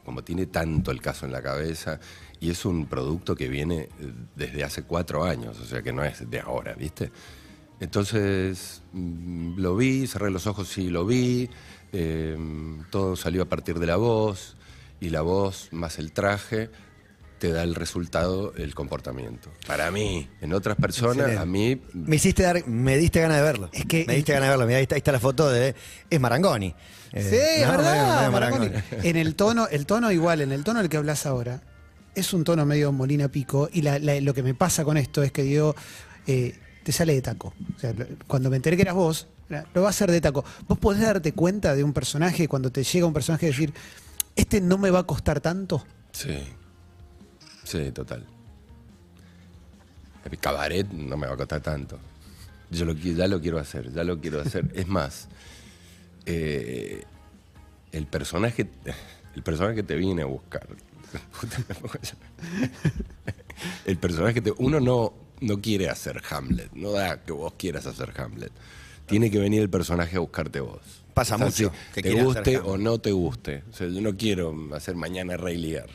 como 0.05 0.23
tiene 0.23 0.45
tanto 0.47 0.91
el 0.91 1.01
caso 1.01 1.25
en 1.25 1.31
la 1.31 1.41
cabeza, 1.41 1.99
y 2.39 2.49
es 2.49 2.65
un 2.65 2.85
producto 2.87 3.35
que 3.35 3.47
viene 3.47 3.83
eh, 3.83 3.89
desde 4.35 4.63
hace 4.63 4.83
cuatro 4.83 5.23
años, 5.23 5.59
o 5.59 5.65
sea 5.65 5.81
que 5.81 5.93
no 5.93 6.03
es 6.03 6.29
de 6.29 6.39
ahora, 6.39 6.73
¿viste? 6.73 7.11
Entonces 7.79 8.81
mm, 8.93 9.57
lo 9.59 9.75
vi, 9.75 10.07
cerré 10.07 10.29
los 10.29 10.45
ojos 10.47 10.77
y 10.77 10.89
lo 10.89 11.05
vi, 11.05 11.49
eh, 11.91 12.37
todo 12.89 13.15
salió 13.15 13.43
a 13.43 13.45
partir 13.45 13.79
de 13.79 13.87
la 13.87 13.95
voz, 13.97 14.55
y 14.99 15.09
la 15.09 15.21
voz 15.21 15.67
más 15.71 15.99
el 15.99 16.11
traje 16.13 16.69
te 17.43 17.51
da 17.51 17.63
el 17.63 17.75
resultado, 17.75 18.53
el 18.55 18.73
comportamiento. 18.73 19.49
Para 19.67 19.91
mí, 19.91 20.29
en 20.39 20.53
otras 20.53 20.77
personas, 20.77 21.27
Excelente. 21.27 21.41
a 21.41 21.45
mí... 21.45 21.81
Me 21.93 22.15
hiciste 22.15 22.41
dar, 22.43 22.65
me 22.69 22.97
diste 22.97 23.19
ganas 23.19 23.35
de 23.35 23.43
verlo. 23.43 23.69
Es 23.73 23.83
que- 23.85 24.05
me 24.07 24.15
diste 24.15 24.31
ganas 24.31 24.47
de 24.47 24.51
verlo. 24.51 24.65
Mirá, 24.65 24.77
ahí 24.77 24.83
está, 24.83 24.95
ahí 24.95 24.99
está 24.99 25.11
la 25.11 25.19
foto 25.19 25.49
de. 25.49 25.75
Es 26.09 26.19
Marangoni. 26.21 26.73
Eh, 27.11 27.21
Sí, 27.29 27.61
es 27.61 27.65
no, 27.67 27.71
verdad. 27.73 27.95
no, 28.21 28.25
no, 28.27 28.31
Marangoni. 28.31 28.69
Marangoni. 28.69 29.09
En 29.09 29.17
el 29.17 29.35
tono, 29.35 29.67
el 29.67 29.85
tono 29.85 30.09
igual, 30.09 30.39
en 30.39 30.53
el 30.53 30.63
tono 30.63 30.79
del 30.79 30.87
que 30.87 30.95
hablas 30.95 31.25
ahora, 31.25 31.61
es 32.15 32.31
un 32.31 32.45
tono 32.45 32.65
medio 32.65 32.93
Molina 32.93 33.27
Pico. 33.27 33.67
Y 33.73 33.81
la- 33.81 33.99
la- 33.99 34.21
lo 34.21 34.33
que 34.33 34.41
me 34.41 34.53
pasa 34.53 34.85
con 34.85 34.95
esto 34.95 35.21
es 35.21 35.33
que 35.33 35.43
digo, 35.43 35.75
eh, 36.25 36.55
te 36.85 36.93
sale 36.93 37.13
de 37.13 37.21
taco. 37.21 37.53
O 37.75 37.79
sea, 37.79 37.93
cuando 38.25 38.49
me 38.49 38.55
enteré 38.55 38.77
que 38.77 38.83
eras 38.83 38.95
vos, 38.95 39.27
lo 39.73 39.81
va 39.81 39.87
a 39.87 39.89
hacer 39.89 40.09
de 40.11 40.21
taco. 40.21 40.45
Vos 40.65 40.79
podés 40.79 41.01
darte 41.01 41.33
cuenta 41.33 41.75
de 41.75 41.83
un 41.83 41.91
personaje 41.91 42.47
cuando 42.47 42.71
te 42.71 42.85
llega 42.85 43.05
un 43.05 43.11
personaje 43.13 43.47
y 43.47 43.49
decir, 43.49 43.73
este 44.37 44.61
no 44.61 44.77
me 44.77 44.91
va 44.91 44.99
a 44.99 45.03
costar 45.03 45.41
tanto. 45.41 45.85
Sí, 46.13 46.37
sí, 47.63 47.91
total. 47.91 48.25
El 50.29 50.37
cabaret 50.37 50.87
no 50.91 51.17
me 51.17 51.27
va 51.27 51.33
a 51.33 51.37
costar 51.37 51.61
tanto. 51.61 51.99
Yo 52.71 52.85
lo, 52.85 52.93
ya 52.93 53.27
lo 53.27 53.41
quiero 53.41 53.59
hacer, 53.59 53.91
ya 53.93 54.03
lo 54.03 54.19
quiero 54.19 54.41
hacer. 54.41 54.71
Es 54.75 54.87
más, 54.87 55.27
eh, 56.25 57.03
el 57.91 58.07
personaje, 58.07 58.69
el 59.35 59.43
personaje 59.43 59.75
que 59.75 59.83
te 59.83 59.95
viene 59.95 60.23
a 60.23 60.25
buscar. 60.25 60.67
El 63.85 63.97
personaje 63.97 64.33
que 64.33 64.41
te, 64.41 64.53
uno 64.57 64.79
no, 64.79 65.13
no 65.41 65.61
quiere 65.61 65.87
hacer 65.87 66.21
Hamlet, 66.29 66.71
no 66.73 66.91
da 66.91 67.23
que 67.23 67.31
vos 67.31 67.53
quieras 67.55 67.85
hacer 67.85 68.11
Hamlet. 68.19 68.51
tiene 69.05 69.29
que 69.29 69.37
venir 69.39 69.61
el 69.61 69.69
personaje 69.69 70.17
a 70.17 70.19
buscarte 70.19 70.59
vos. 70.59 70.81
Pasa 71.13 71.35
O 71.35 71.37
sea, 71.37 71.45
mucho, 71.45 71.71
si 71.93 72.01
que 72.01 72.09
te 72.09 72.23
guste 72.23 72.57
o 72.57 72.77
no 72.77 72.97
te 72.97 73.11
guste. 73.11 73.63
O 73.69 73.73
sea, 73.73 73.87
yo 73.87 74.01
no 74.01 74.17
quiero 74.17 74.55
hacer 74.73 74.95
mañana 74.95 75.37
Rey 75.37 75.57
Ligar. 75.57 75.89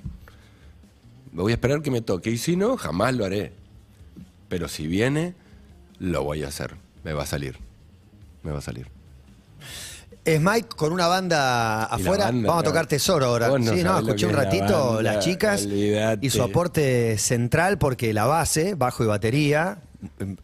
Me 1.39 1.43
voy 1.43 1.53
a 1.53 1.55
esperar 1.55 1.83
que 1.83 1.93
me 1.93 2.01
toque. 2.01 2.33
Y 2.33 2.37
si 2.37 2.57
no, 2.57 2.77
jamás 2.77 3.15
lo 3.15 3.25
haré. 3.25 3.53
Pero 4.49 4.67
si 4.67 4.89
viene, 4.89 5.37
lo 6.01 6.25
voy 6.25 6.43
a 6.43 6.49
hacer. 6.49 6.75
Me 7.05 7.13
va 7.13 7.23
a 7.23 7.27
salir. 7.27 7.59
Me 8.43 8.51
va 8.51 8.59
a 8.59 8.61
salir. 8.61 8.89
Es 10.25 10.41
Mike 10.41 10.71
con 10.75 10.93
una 10.93 11.07
banda 11.07 11.85
afuera. 11.85 12.25
banda, 12.25 12.49
Vamos 12.49 12.65
a 12.65 12.67
tocar 12.67 12.87
Tesoro 12.89 13.27
ahora. 13.27 13.57
No 13.57 13.73
sí, 13.73 13.85
no, 13.85 14.01
escuché 14.01 14.27
un 14.27 14.33
la 14.33 14.43
ratito 14.43 14.95
banda, 14.95 15.13
las 15.15 15.25
chicas 15.25 15.65
olvidate. 15.65 16.27
y 16.27 16.31
su 16.31 16.43
aporte 16.43 17.17
central 17.19 17.79
porque 17.79 18.13
la 18.13 18.27
base, 18.27 18.75
bajo 18.75 19.05
y 19.05 19.07
batería, 19.07 19.79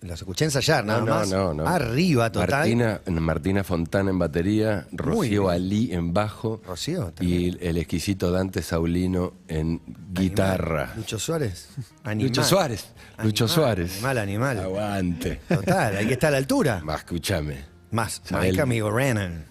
los 0.00 0.20
escuché 0.20 0.46
ensayar 0.46 0.84
nada 0.84 1.00
No, 1.00 1.06
no, 1.06 1.14
más. 1.14 1.28
no, 1.30 1.54
no. 1.54 1.66
Arriba 1.66 2.30
total. 2.32 2.50
Martina, 2.50 3.00
Martina 3.06 3.62
Fontana 3.64 4.10
en 4.10 4.18
batería, 4.18 4.86
Rocío. 4.90 5.48
Ali 5.48 5.92
en 5.92 6.12
bajo 6.12 6.60
Rocío 6.66 7.12
y 7.20 7.50
también. 7.52 7.58
el 7.60 7.78
exquisito 7.78 8.32
Dante 8.32 8.62
Saulino 8.62 9.34
en 9.46 9.80
guitarra. 10.12 10.92
Lucho 10.96 11.18
Suárez. 11.20 11.68
Animal. 12.02 12.28
Lucho 12.28 12.42
Suárez. 12.44 12.86
Lucho 13.22 13.44
Animal, 13.44 13.54
Suárez. 13.54 13.92
Animal, 13.94 14.18
animal. 14.18 14.58
Aguante. 14.58 15.40
Total, 15.48 15.96
hay 15.98 16.06
que 16.06 16.14
estar 16.14 16.28
a 16.28 16.32
la 16.32 16.38
altura. 16.38 16.80
Más 16.84 16.98
escúchame. 17.00 17.58
Más. 17.92 18.22
Mike 18.30 18.60
amigo 18.60 18.90
Renan. 18.90 19.46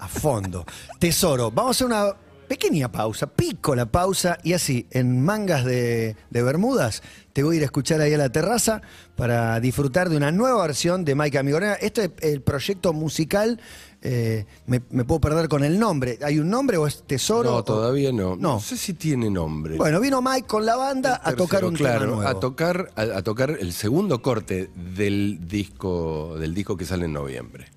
A 0.00 0.08
fondo. 0.08 0.64
Tesoro, 0.98 1.50
vamos 1.50 1.80
a 1.82 1.86
una 1.86 2.06
pequeña 2.50 2.90
pausa, 2.90 3.28
pico 3.28 3.76
la 3.76 3.86
pausa 3.86 4.36
y 4.42 4.54
así, 4.54 4.88
en 4.90 5.22
mangas 5.22 5.64
de, 5.64 6.16
de 6.30 6.42
Bermudas, 6.42 7.00
te 7.32 7.44
voy 7.44 7.54
a 7.54 7.56
ir 7.58 7.62
a 7.62 7.66
escuchar 7.66 8.00
ahí 8.00 8.12
a 8.12 8.18
la 8.18 8.28
terraza 8.28 8.82
para 9.14 9.60
disfrutar 9.60 10.08
de 10.08 10.16
una 10.16 10.32
nueva 10.32 10.60
versión 10.62 11.04
de 11.04 11.14
Mike 11.14 11.38
Amigo 11.38 11.60
Renan. 11.60 11.76
Este 11.80 12.06
es 12.06 12.10
el 12.22 12.42
proyecto 12.42 12.92
musical, 12.92 13.60
eh, 14.02 14.46
me, 14.66 14.82
me 14.90 15.04
puedo 15.04 15.20
perder 15.20 15.48
con 15.48 15.62
el 15.62 15.78
nombre. 15.78 16.18
¿Hay 16.24 16.40
un 16.40 16.50
nombre 16.50 16.76
o 16.76 16.88
es 16.88 17.04
Tesoro? 17.04 17.52
No, 17.52 17.62
todavía 17.62 18.10
no. 18.10 18.34
No. 18.34 18.54
No 18.54 18.60
sé 18.60 18.76
si 18.76 18.94
tiene 18.94 19.30
nombre. 19.30 19.76
Bueno, 19.76 20.00
vino 20.00 20.20
Mike 20.20 20.48
con 20.48 20.66
la 20.66 20.74
banda 20.74 21.20
a 21.22 21.32
tocar 21.34 21.64
un 21.64 21.74
claro, 21.74 22.00
tema 22.00 22.16
nuevo. 22.16 22.28
a 22.28 22.40
tocar 22.40 22.90
a, 22.96 23.02
a 23.02 23.22
tocar 23.22 23.58
el 23.60 23.72
segundo 23.72 24.22
corte 24.22 24.70
del 24.74 25.38
disco 25.46 26.34
del 26.36 26.52
disco 26.52 26.76
que 26.76 26.84
sale 26.84 27.04
en 27.04 27.12
noviembre. 27.12 27.68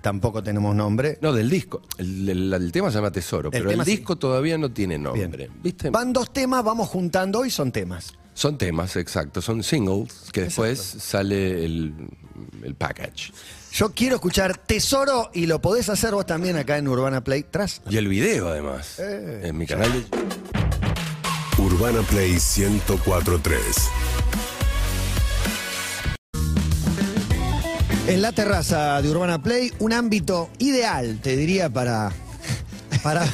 Tampoco 0.00 0.42
tenemos 0.42 0.74
nombre. 0.74 1.18
No, 1.20 1.32
del 1.32 1.50
disco. 1.50 1.82
El, 1.98 2.28
el- 2.28 2.52
el 2.54 2.72
tema 2.72 2.90
se 2.90 2.96
llama 2.96 3.10
Tesoro, 3.10 3.50
pero 3.50 3.70
el 3.70 3.84
sí. 3.84 3.90
disco 3.96 4.16
todavía 4.16 4.56
no 4.56 4.70
tiene 4.70 4.96
Bien. 4.98 5.02
nombre. 5.30 5.50
¿Viste? 5.62 5.90
Van 5.90 6.12
dos 6.12 6.32
temas, 6.32 6.64
vamos 6.64 6.88
juntando 6.88 7.40
hoy 7.40 7.50
son 7.50 7.70
temas. 7.70 8.14
Son 8.32 8.56
temas, 8.56 8.96
exacto. 8.96 9.42
Son 9.42 9.62
singles 9.62 10.30
que 10.32 10.42
después 10.42 10.78
sale 10.80 11.64
el, 11.64 11.92
el 12.62 12.74
package. 12.74 13.32
Yo 13.72 13.92
quiero 13.92 14.14
escuchar 14.16 14.56
Tesoro 14.56 15.30
y 15.34 15.46
lo 15.46 15.60
podés 15.60 15.88
hacer 15.90 16.12
vos 16.14 16.24
también 16.24 16.56
acá 16.56 16.78
en 16.78 16.88
Urbana 16.88 17.22
Play. 17.22 17.44
Tras. 17.50 17.82
Y 17.90 17.98
el 17.98 18.08
video, 18.08 18.48
además. 18.48 18.98
Eh. 18.98 19.42
en 19.44 19.58
mi 19.58 19.66
canal 19.66 19.92
de 19.92 21.62
Urbana 21.62 22.00
Play 22.02 22.32
1043. 22.32 23.60
En 28.06 28.22
la 28.22 28.32
terraza 28.32 29.00
de 29.02 29.08
Urbana 29.10 29.40
Play, 29.42 29.72
un 29.78 29.92
ámbito 29.92 30.50
ideal, 30.58 31.20
te 31.22 31.36
diría, 31.36 31.70
para, 31.70 32.10
para, 33.02 33.24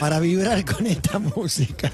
para 0.00 0.18
vibrar 0.18 0.64
con 0.64 0.86
esta 0.86 1.18
música. 1.20 1.92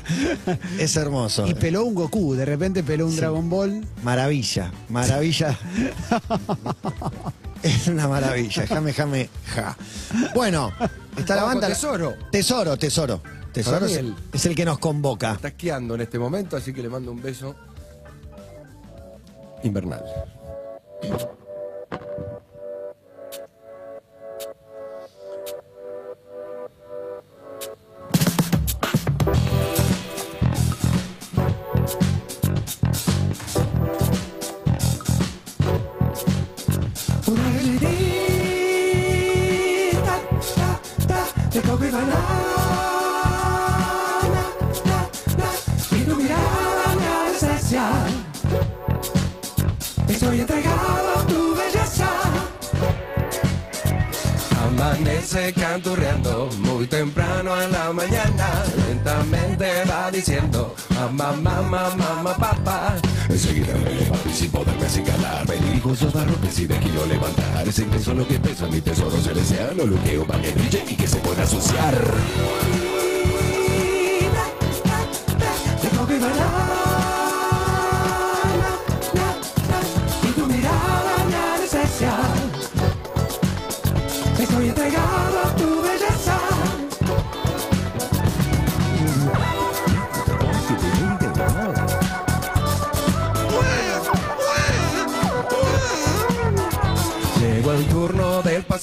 Es 0.78 0.96
hermoso. 0.96 1.46
Y 1.46 1.54
peló 1.54 1.84
un 1.84 1.94
Goku, 1.94 2.34
de 2.34 2.44
repente 2.46 2.82
peló 2.82 3.06
un 3.06 3.16
Dragon 3.16 3.48
Ball. 3.50 3.86
Maravilla, 4.02 4.72
maravilla. 4.88 5.56
Es 7.62 7.88
una 7.88 8.06
maravilla. 8.06 8.64
Jame, 8.66 8.92
jame, 8.92 9.28
ja. 9.54 9.76
Bueno, 10.34 10.70
está 11.16 11.34
la 11.34 11.42
banda. 11.44 11.66
Tesoro. 11.66 12.14
Tesoro, 12.30 12.76
tesoro. 12.76 13.20
Tesoro 13.50 13.86
el- 13.86 14.14
es 14.32 14.46
el 14.46 14.54
que 14.54 14.64
nos 14.64 14.78
convoca. 14.78 15.32
Está 15.32 15.48
esquiando 15.48 15.94
en 15.96 16.02
este 16.02 16.16
momento, 16.18 16.56
así 16.56 16.72
que 16.72 16.80
le 16.82 16.88
mando 16.90 17.10
un 17.10 17.20
beso 17.20 17.56
invernal. 19.64 20.04
Intenso 68.06 68.14
lo 68.14 68.28
que 68.28 68.38
pesa, 68.38 68.68
mi 68.68 68.80
tesoro 68.80 69.16
desea. 69.34 69.72
Lo 69.74 69.86
luqueo 69.86 70.24
para 70.26 70.40
que 70.42 70.52
brille 70.52 70.75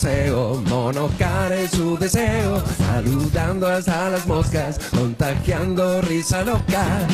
paseo, 0.03 0.61
mono 0.67 1.09
care 1.17 1.65
su 1.69 1.97
deseo, 1.97 2.61
saludando 2.77 3.67
hasta 3.67 4.09
las 4.09 4.27
moscas, 4.27 4.77
contagiando 4.91 6.01
risa 6.01 6.43
loca. 6.43 7.07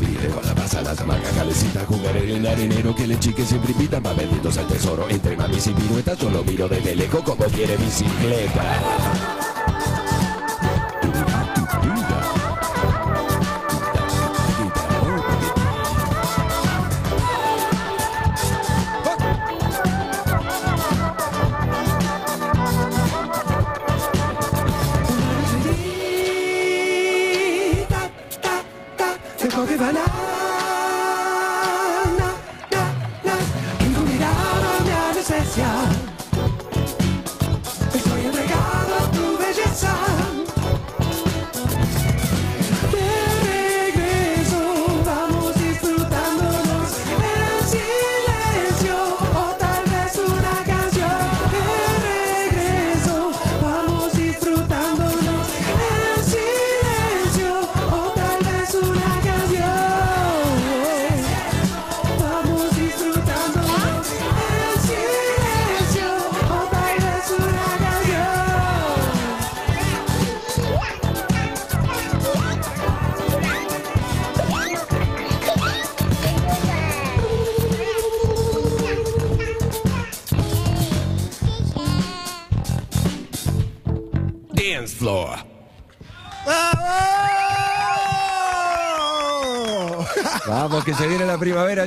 Video 0.00 0.40
a 0.42 0.46
la 0.46 0.54
pasa, 0.54 0.82
la 0.82 0.92
tamaca 0.92 1.30
calecita. 1.36 1.84
Jugar 1.86 2.16
en 2.16 2.30
el 2.30 2.46
arenero 2.46 2.96
que 2.96 3.06
le 3.06 3.16
chique 3.20 3.44
siempre 3.44 3.70
invitan. 3.70 4.02
Va 4.04 4.12
benditos 4.12 4.58
al 4.58 4.66
tesoro. 4.66 5.08
Entre 5.08 5.36
mamis 5.36 5.68
y 5.68 5.70
piruetas, 5.70 6.18
yo 6.18 6.30
lo 6.30 6.42
miro 6.42 6.68
desde 6.68 6.96
lejos 6.96 7.22
como 7.22 7.44
quiere 7.44 7.76
bicicleta. 7.76 9.31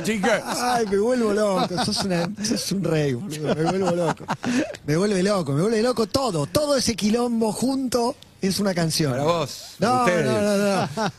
Chicas. 0.06 0.42
Ay, 0.46 0.86
me 0.86 0.98
vuelvo 0.98 1.32
loco. 1.32 1.84
Sos, 1.84 2.04
una- 2.04 2.30
sos 2.44 2.72
un 2.72 2.84
rey, 2.84 3.14
boludo. 3.14 3.54
Me 3.54 3.64
vuelvo 3.64 3.90
loco. 3.90 4.24
Me 4.86 4.96
vuelve 4.96 5.22
loco, 5.22 5.52
me 5.52 5.62
vuelve 5.62 5.82
loco 5.82 6.06
todo. 6.06 6.46
Todo 6.46 6.76
ese 6.76 6.94
quilombo 6.94 7.52
junto 7.52 8.14
es 8.40 8.60
una 8.60 8.74
canción. 8.74 9.12
Para 9.12 9.24
vos, 9.24 9.74
No, 9.78 10.00
ustedes. 10.04 10.26
no, 10.26 10.40
no, 10.42 10.56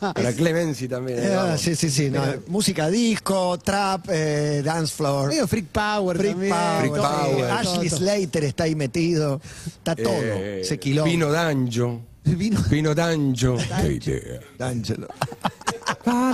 no. 0.00 0.14
Para 0.14 0.32
Clemency 0.32 0.88
también. 0.88 1.18
Eh, 1.20 1.58
sí, 1.58 1.74
sí, 1.76 1.90
sí. 1.90 2.08
no, 2.10 2.22
música 2.46 2.88
disco, 2.88 3.58
trap, 3.58 4.06
eh, 4.08 4.62
dance 4.64 4.94
floor. 4.94 5.28
Medio 5.28 5.46
freak 5.46 5.66
power 5.66 6.16
Freak 6.16 6.32
también. 6.32 6.52
Power, 6.54 6.78
Freak 6.80 6.94
todo. 6.94 7.30
Power. 7.30 7.50
Ashley 7.50 7.88
Slater 7.90 8.44
está 8.44 8.64
ahí 8.64 8.74
metido. 8.74 9.40
Está 9.66 9.94
todo. 9.96 10.12
Eh, 10.14 10.60
ese 10.62 10.78
quilombo. 10.78 11.10
Pino 11.10 11.30
D'Angio. 11.30 12.00
Vino- 12.36 12.94
D'Angio. 12.94 13.56
Qué 13.80 13.92
idea. 13.92 14.40
D'Angelo. 14.58 15.08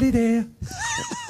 Idea. 0.01 0.47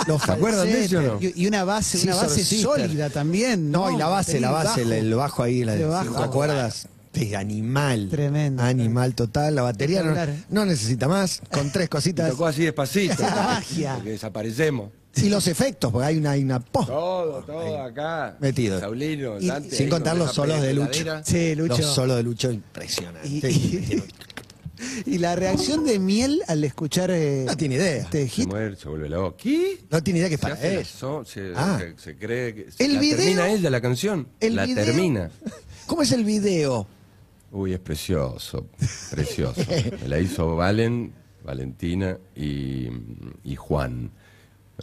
Los 0.06 0.22
¿Se 0.22 0.32
acuerdan 0.32 0.66
de 0.66 0.84
eso 0.84 1.00
no? 1.02 1.18
Y, 1.20 1.46
una 1.46 1.64
base, 1.64 1.98
una 2.02 2.12
Scissor 2.12 2.28
base 2.28 2.44
Sister. 2.44 2.60
sólida 2.88 3.10
también. 3.10 3.70
No, 3.70 3.90
y 3.90 3.96
la 3.96 4.08
base, 4.08 4.40
la 4.40 4.50
base, 4.50 4.82
el, 4.82 4.88
bajo. 4.88 5.00
el 5.00 5.14
bajo 5.14 5.42
ahí, 5.42 5.64
la 5.64 5.72
de 5.72 5.78
De 5.78 5.84
bajo. 5.86 6.04
cinco 6.04 6.30
cuerdas. 6.30 6.88
Sí, 7.12 7.34
animal. 7.34 8.08
Tremendo. 8.10 8.62
Animal 8.62 9.14
total. 9.14 9.54
La 9.54 9.62
batería 9.62 10.02
no, 10.02 10.10
Espectacular. 10.10 10.46
no 10.50 10.66
necesita 10.66 11.06
más. 11.08 11.40
Con 11.50 11.70
tres 11.70 11.88
cositas. 11.88 12.30
Tocó 12.32 12.46
así 12.46 12.64
despacito. 12.64 13.22
La 13.22 13.30
magia. 13.34 13.94
Porque 13.94 14.10
desaparecemos. 14.10 14.90
Y 15.16 15.28
los 15.28 15.46
efectos, 15.46 15.92
porque 15.92 16.08
hay 16.08 16.16
una, 16.18 16.32
hay 16.32 16.42
una. 16.42 16.58
Todo, 16.58 17.44
todo 17.44 17.82
acá. 17.82 18.36
Metido. 18.40 18.80
Saulino, 18.80 19.38
Y- 19.40 19.46
Dante, 19.46 19.76
sin 19.76 19.88
contar 19.88 20.14
con 20.16 20.26
los 20.26 20.34
solos 20.34 20.60
de 20.60 20.74
Lucho. 20.74 21.04
Sí, 21.24 21.54
Lucho. 21.54 21.78
Los 21.78 21.86
solos 21.94 22.16
de 22.16 22.22
Lucho 22.24 22.50
impresionantes. 22.50 23.44
Y, 23.44 23.46
y- 23.46 24.02
y 25.06 25.18
la 25.18 25.36
reacción 25.36 25.84
de 25.84 25.98
Miel 25.98 26.42
al 26.48 26.62
escuchar 26.64 27.10
eh, 27.10 27.44
No 27.46 27.56
tiene 27.56 27.76
idea. 27.76 28.02
este 28.02 28.22
Se 28.24 28.28
hit. 28.28 28.48
muere, 28.48 28.76
se 28.76 28.88
vuelve 28.88 29.08
loco. 29.08 29.36
¿Qué? 29.36 29.78
No 29.90 30.02
tiene 30.02 30.18
idea 30.20 30.28
que 30.28 30.34
es 30.34 30.40
Se 30.40 30.42
para 30.42 30.54
hace 30.54 30.74
la 30.74 30.80
él. 30.80 30.86
so- 30.86 31.24
se, 31.24 31.52
Ah. 31.56 31.78
se- 31.80 31.98
se 32.02 32.16
cree 32.16 32.54
que 32.54 32.68
El 32.78 32.94
la 32.94 33.00
video- 33.00 33.16
termina 33.18 33.48
ella 33.50 33.70
la 33.70 33.80
canción. 33.80 34.28
El 34.40 34.56
la 34.56 34.66
video- 34.66 34.84
termina. 34.84 35.30
¿Cómo 35.86 36.02
es 36.02 36.12
el 36.12 36.24
video? 36.24 36.86
Uy, 37.52 37.72
es 37.72 37.78
precioso, 37.80 38.66
precioso. 39.10 39.60
Me 40.02 40.08
la 40.08 40.18
hizo 40.18 40.56
Valen, 40.56 41.12
Valentina 41.44 42.18
y, 42.34 42.88
y 43.44 43.54
Juan. 43.56 44.10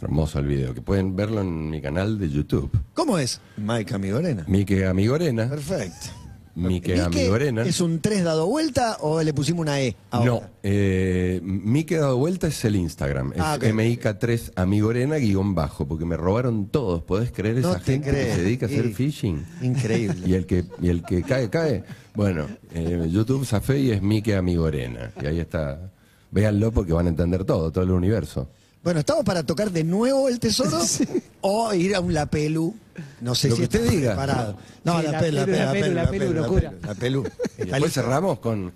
Hermoso 0.00 0.38
el 0.38 0.46
video, 0.46 0.72
que 0.72 0.80
pueden 0.80 1.14
verlo 1.14 1.42
en 1.42 1.68
mi 1.68 1.82
canal 1.82 2.18
de 2.18 2.30
YouTube. 2.30 2.70
¿Cómo 2.94 3.18
es? 3.18 3.42
Mike 3.58 3.92
Amigorena. 3.94 4.42
Mique 4.48 4.86
Amigorena. 4.86 5.50
Perfecto. 5.50 6.06
Mique, 6.54 7.00
Amigorena. 7.00 7.62
¿Es 7.62 7.80
un 7.80 8.00
3 8.00 8.24
dado 8.24 8.46
vuelta 8.46 8.98
o 9.00 9.22
le 9.22 9.32
pusimos 9.32 9.62
una 9.62 9.80
E? 9.80 9.96
ahora? 10.10 10.30
No, 10.30 10.42
eh, 10.62 11.40
Mique 11.42 11.96
dado 11.96 12.18
vuelta 12.18 12.46
es 12.48 12.64
el 12.64 12.76
Instagram. 12.76 13.32
Es 13.32 13.40
Ah, 13.40 13.54
ok. 13.56 13.64
MIK3 13.64 14.52
Amigorena 14.56 15.16
guion 15.16 15.54
bajo, 15.54 15.86
porque 15.86 16.04
me 16.04 16.16
robaron 16.16 16.66
todos. 16.66 17.02
¿Podés 17.02 17.32
creer 17.32 17.58
esa 17.58 17.72
No 17.72 17.78
te 17.78 17.92
gente 17.92 18.10
que 18.10 18.34
se 18.34 18.42
dedica 18.42 18.66
a 18.66 18.68
hacer 18.68 18.92
phishing? 18.92 19.44
Increíble. 19.62 20.28
Y 20.28 20.34
el 20.34 20.44
que, 20.46 20.64
y 20.80 20.88
el 20.88 21.02
que 21.02 21.22
cae, 21.22 21.48
cae. 21.48 21.84
Bueno, 22.14 22.46
eh, 22.74 23.08
YouTube 23.10 23.46
Safé 23.46 23.78
y 23.80 23.90
es 23.90 24.02
Mique 24.02 24.36
Amigorena. 24.36 25.10
Y 25.22 25.26
ahí 25.26 25.40
está. 25.40 25.90
Véanlo 26.30 26.70
porque 26.72 26.92
van 26.92 27.06
a 27.06 27.08
entender 27.10 27.44
todo, 27.44 27.70
todo 27.72 27.84
el 27.84 27.90
universo. 27.90 28.48
Bueno, 28.82 29.00
¿estamos 29.00 29.24
para 29.24 29.42
tocar 29.44 29.70
de 29.70 29.84
nuevo 29.84 30.28
el 30.28 30.38
tesoro? 30.40 30.78
¿O 31.40 31.72
ir 31.72 31.94
a 31.94 32.00
un 32.00 32.12
La 32.12 32.26
Pelu? 32.26 32.74
No 33.20 33.34
sé 33.34 33.48
Lo 33.48 33.56
si 33.56 33.60
que 33.60 33.64
usted 33.64 33.90
diga. 33.90 34.10
preparado. 34.10 34.56
No, 34.84 34.98
Sí, 35.00 35.06
la, 35.06 35.12
la 35.12 35.18
pelu, 35.20 35.36
la 35.38 35.44
Pelu, 35.44 35.54
pelu, 35.54 35.64
la 35.64 35.72
Pelu, 35.72 35.94
la 35.94 36.10
Pelu, 36.10 36.32
locura. 36.32 36.72
La 36.86 36.94
Pelu. 36.94 37.24
Y 37.58 37.64
después 37.66 37.92
cerramos 37.92 38.38
con. 38.40 38.72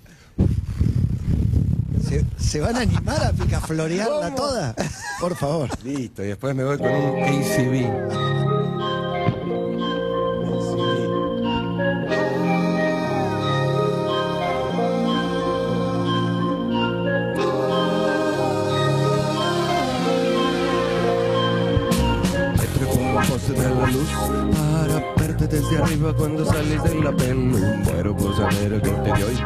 ¿Se, 2.08 2.24
se 2.38 2.60
van 2.60 2.76
a 2.76 2.80
animar 2.80 3.24
a 3.24 3.32
picaflorearla 3.32 4.34
toda? 4.34 4.74
Por 5.20 5.34
favor. 5.36 5.68
Listo, 5.84 6.22
y 6.24 6.28
después 6.28 6.54
me 6.54 6.62
voy 6.64 6.78
con 6.78 6.88
un 6.90 7.22
ACB. 7.22 8.45
La 23.86 23.92
luz 23.92 24.08
para 24.52 25.14
verte 25.16 25.46
desde 25.46 25.78
arriba 25.78 26.12
cuando 26.14 26.44
sales 26.44 26.82
de 26.82 26.94
la 27.02 27.12
pelu. 27.12 27.58
Muero 27.84 28.16
por 28.16 28.36
saber 28.36 28.72
el 28.72 28.80
corte 28.80 29.12
de 29.12 29.24
hoy. 29.24 29.38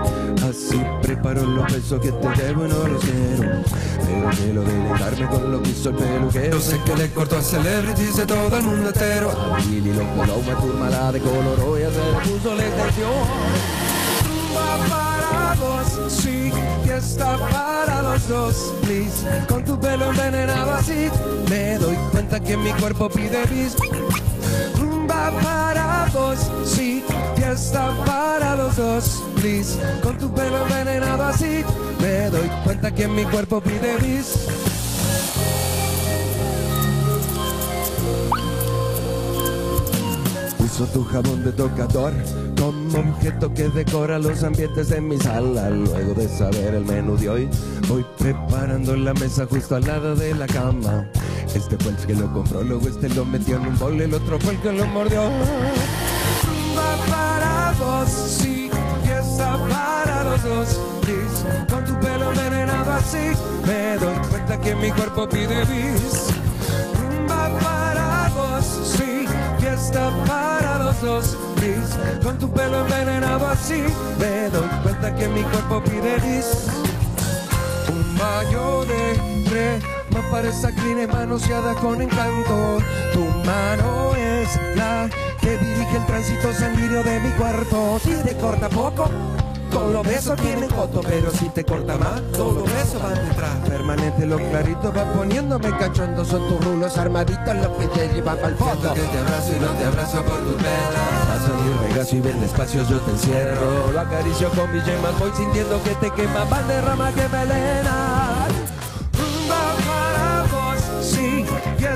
Así 0.48 0.82
preparo 1.02 1.44
los 1.44 1.72
besos 1.72 2.00
que 2.00 2.12
te 2.12 2.42
debo 2.42 2.66
y 2.66 2.68
no 2.68 2.88
los 2.88 3.04
quiero. 3.04 3.62
Pero 4.06 4.30
quiero 4.30 4.62
deleitarme 4.62 5.26
con 5.28 5.52
lo 5.52 5.62
que 5.62 5.70
hizo 5.70 5.90
el 5.90 5.96
peluquero. 5.96 6.60
Sé 6.60 6.80
que 6.84 6.96
le 6.96 7.10
cortó 7.10 7.36
a 7.36 7.42
celebrities 7.42 8.16
de 8.16 8.26
todo 8.26 8.56
el 8.56 8.62
mundo 8.62 8.88
entero. 8.88 9.30
A 9.30 9.58
Billy 9.58 9.92
lo 9.92 10.06
coló, 10.16 10.38
una 10.38 10.56
turma 10.58 11.12
de 11.12 11.20
coloró 11.20 11.78
y 11.78 11.82
se 11.82 11.88
le 11.90 12.32
puso 12.32 12.54
la 12.54 12.64
extensión. 12.64 13.10
Para 14.54 15.54
vos, 15.54 16.12
sí, 16.12 16.50
fiesta 16.84 17.36
para 17.38 18.02
los 18.02 18.28
dos, 18.28 18.74
please. 18.82 19.26
Con 19.48 19.64
tu 19.64 19.78
pelo 19.78 20.10
envenenado 20.10 20.72
así, 20.72 21.08
me 21.48 21.78
doy 21.78 21.96
cuenta 22.10 22.40
que 22.40 22.56
mi 22.56 22.72
cuerpo 22.72 23.08
pide 23.08 23.44
bis. 23.46 23.76
Rumba 24.78 25.32
para 25.42 26.06
vos, 26.12 26.38
sí, 26.64 27.02
fiesta 27.36 27.92
para 28.06 28.56
los 28.56 28.76
dos, 28.76 29.22
please. 29.36 29.78
Con 30.02 30.16
tu 30.18 30.32
pelo 30.32 30.66
envenenado 30.66 31.24
así, 31.24 31.64
me 32.00 32.30
doy 32.30 32.48
cuenta 32.64 32.94
que 32.94 33.08
mi 33.08 33.24
cuerpo 33.24 33.60
pide 33.60 33.96
bis. 33.98 34.46
Uso 40.58 40.86
tu 40.86 41.04
jabón 41.04 41.44
de 41.44 41.52
tocador 41.52 42.12
como 42.58 42.98
objeto 42.98 43.52
que 43.54 43.68
decora 43.70 44.18
los 44.18 44.42
ambientes 44.44 44.88
de 44.90 45.00
mi 45.00 45.18
sala. 45.18 45.70
Luego 45.70 46.14
de 46.14 46.28
saber 46.28 46.74
el 46.74 46.84
menú 46.84 47.16
de 47.16 47.28
hoy, 47.28 47.48
voy 47.88 48.04
preparando 48.18 48.96
la 48.96 49.14
mesa 49.14 49.46
justo 49.46 49.76
al 49.76 49.86
lado 49.86 50.14
de 50.14 50.34
la 50.34 50.46
cama. 50.46 51.08
Este 51.54 51.76
fue 51.78 51.92
el 51.92 51.96
que 51.98 52.14
lo 52.14 52.32
compró, 52.32 52.62
luego 52.62 52.88
este 52.88 53.08
lo 53.10 53.24
metió 53.24 53.56
en 53.56 53.66
un 53.66 53.78
bol, 53.78 54.00
el 54.00 54.14
otro 54.14 54.38
fue 54.40 54.54
el 54.54 54.60
que 54.60 54.72
lo 54.72 54.86
mordió. 54.86 55.22
Rumba 56.44 56.96
para 57.08 57.74
vos, 57.78 58.08
sí, 58.08 58.70
fiesta 59.04 59.58
para 59.68 60.24
los 60.24 60.42
dos. 60.42 60.80
Con 61.68 61.84
tu 61.84 61.98
pelo 62.00 62.30
envenenado 62.32 62.92
así, 62.92 63.32
me 63.66 63.96
doy 63.96 64.16
cuenta 64.30 64.60
que 64.60 64.74
mi 64.76 64.90
cuerpo 64.92 65.28
pide 65.28 65.64
bis. 65.64 66.28
Rumba 67.00 67.58
para 67.60 68.30
vos, 68.34 68.64
sí, 68.84 69.26
fiesta 69.58 70.10
para 70.26 70.78
los 70.78 71.00
dos. 71.00 71.36
Con 72.22 72.38
tu 72.38 72.50
pelo 72.50 72.80
envenenado 72.80 73.48
así, 73.48 73.82
me 74.18 74.48
doy 74.50 74.68
cuenta 74.82 75.14
que 75.14 75.28
mi 75.28 75.42
cuerpo 75.42 75.82
pide 75.82 76.16
bis. 76.20 76.89
De 78.20 79.46
crema 79.48 80.30
parece 80.30 80.74
crine 80.74 81.06
manoseada 81.06 81.74
con 81.74 82.02
encanto. 82.02 82.78
Tu 83.14 83.24
mano 83.46 84.14
es 84.14 84.60
la 84.76 85.08
que 85.40 85.56
dirige 85.56 85.96
el 85.96 86.04
tránsito 86.04 86.52
sanguíneo 86.52 87.02
de 87.02 87.18
mi 87.20 87.30
cuerpo. 87.30 87.98
Si 88.02 88.12
te 88.22 88.36
corta 88.36 88.68
poco, 88.68 89.08
todos 89.70 89.92
los 89.94 90.06
besos 90.06 90.36
tienen 90.36 90.68
coto, 90.68 91.00
pero 91.00 91.30
si 91.30 91.48
te 91.48 91.64
corta 91.64 91.96
más, 91.96 92.20
todos 92.32 92.56
los 92.56 92.64
besos 92.64 93.02
van 93.02 93.14
detrás. 93.26 93.56
Permanente 93.66 94.26
lo 94.26 94.36
clarito 94.36 94.92
va 94.92 95.04
poniéndome 95.14 95.70
cachondo, 95.78 96.22
son 96.22 96.46
tus 96.46 96.62
rulos 96.62 96.98
armaditos 96.98 97.56
los 97.56 97.68
que 97.78 97.86
te 97.86 98.08
llevan 98.08 98.38
al 98.44 98.54
fondo. 98.56 98.92
Que 98.92 99.00
te 99.00 99.18
abrazo 99.18 99.52
y 99.56 99.60
no 99.60 99.68
te 99.68 99.84
abrazo 99.86 100.22
por 100.24 100.38
tus 100.40 100.56
velas. 100.56 101.26
Paso 101.26 101.54
mi 101.54 101.88
regazo 101.88 102.16
y 102.16 102.20
ven 102.20 102.40
despacio 102.40 102.86
yo 102.86 102.98
te 102.98 103.12
encierro. 103.12 103.92
Lo 103.92 104.00
acaricio 104.00 104.50
con 104.50 104.70
mi 104.72 104.80
yemas, 104.82 105.18
voy 105.18 105.30
sintiendo 105.34 105.82
que 105.82 105.94
te 105.94 106.10
quema, 106.10 106.44
van 106.44 106.68
derrama 106.68 107.10
que 107.12 107.26
melena. 107.28 107.99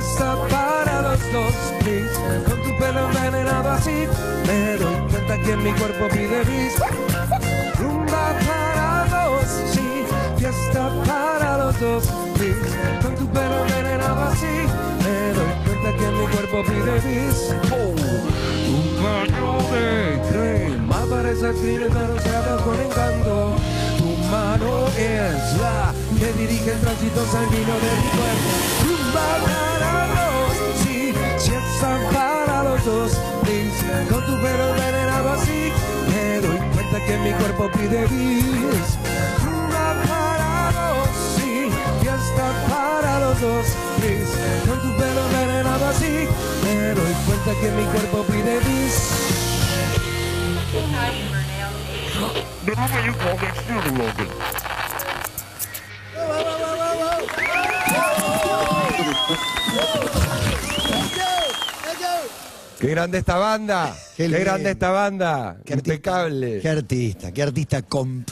Fiesta 0.05 0.37
para 0.51 1.03
los 1.03 1.33
dos, 1.33 1.55
please. 1.81 2.15
Con 2.45 2.63
tu 2.63 2.79
pelo 2.79 3.09
envenenado 3.09 3.71
así, 3.71 4.07
me 4.47 4.77
doy 4.77 4.97
cuenta 5.11 5.39
que 5.39 5.57
mi 5.57 5.73
cuerpo 5.73 6.09
pide 6.09 6.45
bis. 6.45 6.75
Rumba 7.79 8.35
para 8.47 9.07
dos, 9.11 9.47
sí, 9.73 10.05
fiesta 10.37 10.91
para 11.07 11.59
los 11.59 11.81
dos, 11.81 12.05
please. 12.37 12.61
Con 13.03 13.15
tu 13.15 13.27
pelo 13.29 13.67
envenenado 13.67 14.23
así, 14.25 14.55
me 15.05 15.33
doy 15.37 15.53
cuenta 15.65 15.91
que 15.99 16.07
mi 16.19 16.27
cuerpo 16.27 16.63
pide 16.65 16.95
bis. 17.07 17.55
Un 18.69 18.87
baño 19.03 19.59
de 19.73 20.21
crema 20.31 20.99
para 21.09 21.31
esas 21.31 21.57
crines 21.57 21.93
manoseadas 21.93 22.63
con 22.63 22.81
encanto. 22.81 23.57
Tu 23.99 24.09
mano 24.31 24.89
es 24.99 25.61
la 25.61 25.95
que 26.19 26.33
dirige 26.41 26.73
el 26.73 26.81
tránsito 26.81 27.25
sanguíneo 27.33 27.77
de 27.85 27.91
mi 28.01 28.09
cuerpo. 28.17 28.51
Rumba 28.85 29.27
para 29.45 29.74
dos. 32.85 33.13
Con 34.11 34.27
tu 34.27 34.43
pelo 34.43 34.75
envenenado 34.75 35.33
así, 35.33 35.73
me 36.09 36.41
doy 36.41 36.59
cuenta 36.75 37.05
que 37.07 37.19
mi 37.19 37.33
cuerpo 37.33 37.71
pide 37.73 38.07
bis. 38.07 38.99
Rumba 39.45 39.95
para 40.07 40.93
vos, 40.93 41.09
sí, 41.37 41.71
fiesta 42.01 42.53
para 42.69 43.21
los 43.21 43.41
dos. 43.41 43.67
Con 44.67 44.81
tu 44.81 44.97
pelo 44.99 45.21
envenenado 45.27 45.87
así, 45.87 46.29
me 46.65 46.95
doy 46.95 47.15
cuenta 47.27 47.61
que 47.61 47.71
mi 47.71 47.85
cuerpo 47.85 48.25
pide 48.25 48.59
bis. 48.61 48.95
¡Qué 62.85 62.91
grande 62.91 63.17
esta 63.17 63.37
banda! 63.37 63.97
Qué 64.15 64.25
¡Qué, 64.25 64.29
lindo. 64.29 64.45
grande 64.45 64.71
esta 64.73 64.91
banda! 64.91 65.57
Qué 65.65 65.73
artista. 65.73 65.95
Impecable. 65.95 66.61
Qué 66.61 66.69
artista, 66.69 67.33
qué 67.33 67.43
artista 67.43 67.83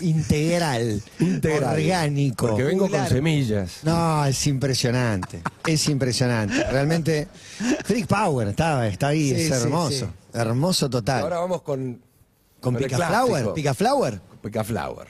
integral, 0.02 1.02
Integral. 1.20 1.74
orgánico. 1.74 2.48
Porque 2.48 2.62
vengo 2.64 2.90
con 2.90 3.08
semillas. 3.08 3.78
No, 3.82 4.26
es 4.26 4.46
impresionante. 4.46 5.40
Es 5.66 5.88
impresionante. 5.88 6.62
Realmente. 6.64 7.28
Freak 7.84 8.06
Power 8.06 8.48
está, 8.48 8.86
está 8.88 9.08
ahí, 9.08 9.30
Sí, 9.30 9.40
es 9.40 9.46
sí, 9.46 9.52
hermoso. 9.54 10.10
Hermoso 10.34 10.90
total. 10.90 11.22
Ahora 11.22 11.38
vamos 11.38 11.62
con, 11.62 12.02
Con 12.60 12.76
el 12.76 12.84
Pica. 12.84 12.96
Flower. 12.98 13.54
Pica 13.54 13.72
Flower. 13.72 14.20
Pica 14.42 14.64
Flower. 14.64 15.06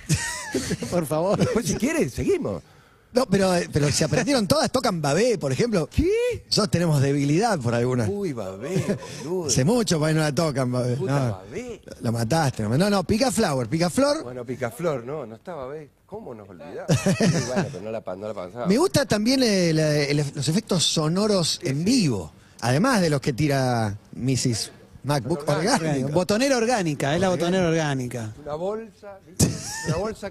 Por 0.90 1.04
favor. 1.04 1.52
Pues 1.52 1.66
si 1.66 1.74
quieres, 1.74 2.12
seguimos. 2.12 2.62
No, 3.12 3.26
pero, 3.26 3.52
pero 3.70 3.90
se 3.90 4.04
aprendieron 4.04 4.46
todas, 4.46 4.70
tocan 4.72 5.02
babé, 5.02 5.36
por 5.36 5.52
ejemplo. 5.52 5.86
¿Qué? 5.94 6.08
Nosotros 6.46 6.70
tenemos 6.70 7.02
debilidad 7.02 7.58
por 7.58 7.74
algunas. 7.74 8.08
Uy, 8.10 8.32
babé, 8.32 8.82
boludo. 9.24 9.48
Hace 9.48 9.64
mucho 9.64 10.00
para 10.00 10.12
no 10.14 10.20
la 10.20 10.34
tocan, 10.34 10.72
babé. 10.72 10.96
Puta 10.96 11.12
No, 11.26 11.30
babé. 11.32 11.82
lo 12.00 12.12
mataste. 12.12 12.62
No, 12.62 12.88
no, 12.90 13.04
Pica 13.04 13.30
Flower. 13.30 13.68
Pica 13.68 13.90
Flor. 13.90 14.22
Bueno, 14.24 14.44
Picaflor, 14.46 15.04
no, 15.04 15.26
no 15.26 15.34
estaba 15.34 15.66
babé. 15.66 15.90
¿Cómo 16.06 16.34
nos 16.34 16.48
olvidamos? 16.48 16.86
Sí, 16.88 17.24
bueno, 17.48 17.64
pero 17.70 17.84
no 17.84 17.90
la, 17.90 18.02
no 18.16 18.28
la 18.28 18.34
pasaba. 18.34 18.66
Me 18.66 18.78
gusta 18.78 19.04
también 19.06 19.42
el- 19.42 19.78
el- 19.78 20.24
los 20.34 20.48
efectos 20.48 20.82
sonoros 20.84 21.60
en 21.62 21.84
vivo. 21.84 22.32
Además 22.60 23.00
de 23.02 23.10
los 23.10 23.20
que 23.20 23.32
tira 23.32 23.94
Mrs. 24.14 24.70
MacBook 25.04 25.46
orgánico. 25.48 26.08
Botonera 26.10 26.56
orgánica, 26.56 27.14
es 27.14 27.20
la 27.20 27.28
botonera 27.28 27.68
orgánica. 27.68 28.32
Una 28.42 28.54
bolsa, 28.54 29.18
¿viste? 29.26 29.48
Una 29.88 29.96
bolsa. 29.96 30.30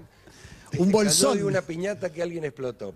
Un 0.78 0.90
bolsón. 0.90 1.32
cayó 1.32 1.44
de 1.44 1.50
una 1.50 1.62
piñata 1.62 2.10
que 2.10 2.22
alguien 2.22 2.44
explotó. 2.44 2.94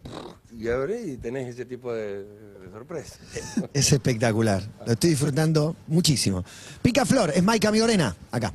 Y 0.57 0.69
abrís 0.69 1.07
y 1.07 1.17
tenés 1.19 1.49
ese 1.49 1.65
tipo 1.65 1.93
de, 1.93 2.25
de 2.25 2.71
sorpresa. 2.73 3.17
Es 3.73 3.93
espectacular. 3.93 4.63
Lo 4.87 4.93
estoy 4.93 5.11
disfrutando 5.11 5.77
muchísimo. 5.87 6.45
Pica 6.83 7.05
Flor, 7.05 7.33
es 7.35 7.43
Mike 7.43 7.67
Amigorena, 7.67 8.17
acá. 8.31 8.53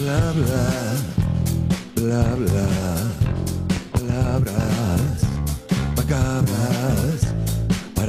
Bla 0.00 0.32
bla, 0.32 0.94
bla 1.94 2.34
bla, 2.34 2.89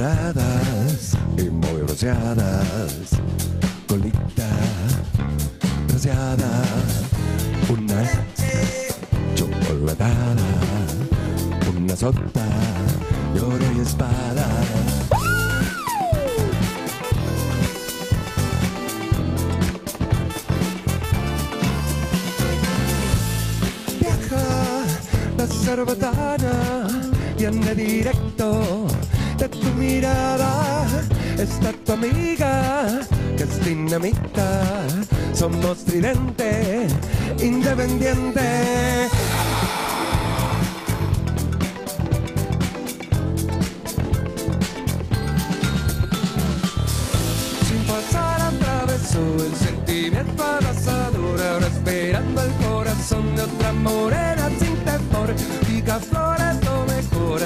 paradas 0.02 1.16
y 1.38 1.42
muy 1.42 1.82
bronceadas, 1.82 3.10
colita 3.86 4.48
bronceada, 5.86 6.64
una 7.68 8.02
chocolatada, 9.36 10.48
una 11.76 11.94
sota, 11.94 12.46
y 13.34 13.38
oro 13.38 13.64
y 13.76 13.80
espada. 13.80 14.46
Viaja 24.00 24.44
la 25.38 25.46
cerbatana 25.46 26.88
y 27.38 27.44
anda 27.44 27.72
directo 27.74 28.88
de 29.38 29.48
tu 29.48 29.68
mirada. 29.78 30.86
Está 31.38 31.72
tu 31.84 31.92
amiga 31.92 33.00
que 33.36 33.44
es 33.44 33.64
dinamita. 33.64 34.86
Somos 35.32 35.84
tridente 35.84 36.86
independiente. 37.40 39.08
sin 47.66 47.84
pasar 47.84 48.40
atravesó 48.40 49.20
el 49.46 49.54
sentimiento 49.56 50.42
abrazador, 50.42 51.40
ahora 51.40 51.66
esperando 51.66 52.42
el 52.42 52.52
corazón 52.66 53.34
de 53.34 53.42
otra 53.42 53.72
morena 53.72 54.48
sin 54.58 54.76
temor. 54.84 55.34
Pica 55.66 55.98
mejor 55.98 56.21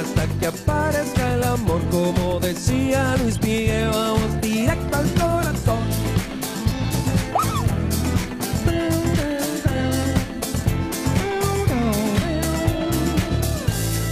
hasta 0.07 0.27
que 0.39 0.47
aparezca 0.47 1.35
el 1.35 1.45
amor, 1.45 1.81
como 1.91 2.39
decía 2.41 3.17
Luis 3.23 3.41
Miguel, 3.43 3.89
vamos 3.91 4.41
directo 4.41 4.97
al 4.97 5.09
corazón. 5.15 5.83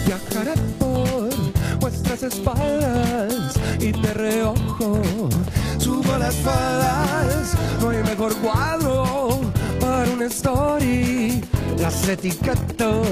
Viajaré 0.07 0.55
por 0.79 1.79
vuestras 1.81 2.23
espaldas 2.23 3.55
y 3.81 3.93
te 3.93 4.15
reojo. 4.15 5.01
Subo 5.79 6.19
las 6.19 6.35
faldas, 6.37 7.55
no 7.81 7.91
hay 7.91 8.03
mejor 8.03 8.35
cuadro 8.37 9.41
para 9.81 10.11
una 10.11 10.27
story. 10.27 11.43
Las 11.79 12.09
etiqueto 12.09 13.03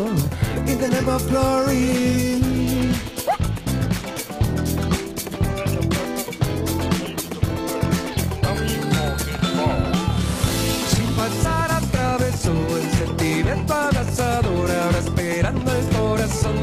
y 0.67 0.75
tenemos 0.75 1.27
glory. 1.27 2.52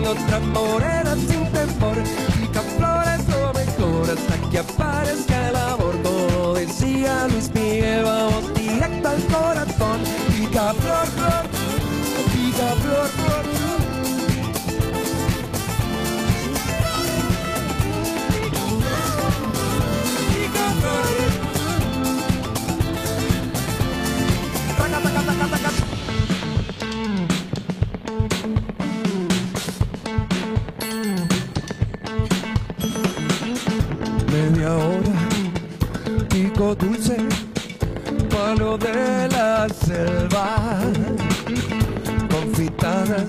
Corazón 0.10 0.16
de 0.16 0.24
otra 0.24 0.40
morena 0.40 1.16
dulce, 36.76 37.18
palo 38.30 38.78
de 38.78 39.28
la 39.30 39.68
selva, 39.70 40.80
confitadas, 42.30 43.26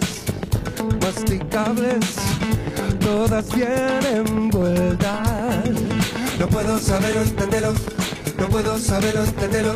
masticables, 1.00 2.16
todas 3.00 3.54
bien 3.54 4.00
envueltas. 4.14 5.68
No 6.38 6.48
puedo 6.48 6.78
saberlo, 6.78 7.22
entenderlo, 7.22 7.74
no 8.38 8.48
puedo 8.48 8.78
saberlo, 8.78 9.24
entenderlo, 9.24 9.74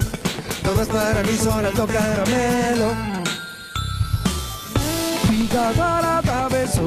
todas 0.63 0.89
para 0.89 1.23
mí 1.23 1.37
son 1.43 1.65
alto 1.65 1.87
caramelo. 1.87 2.93
Picada 5.29 6.03
la 6.03 6.23
cabeza, 6.23 6.81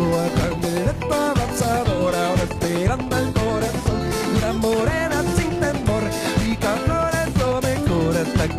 directo 0.62 1.14
avanzador, 1.14 2.16
ahora 2.16 2.44
esperando 2.44 3.18
el 3.18 3.34
corazón, 3.34 4.02
una 4.38 4.54
morena 4.54 5.07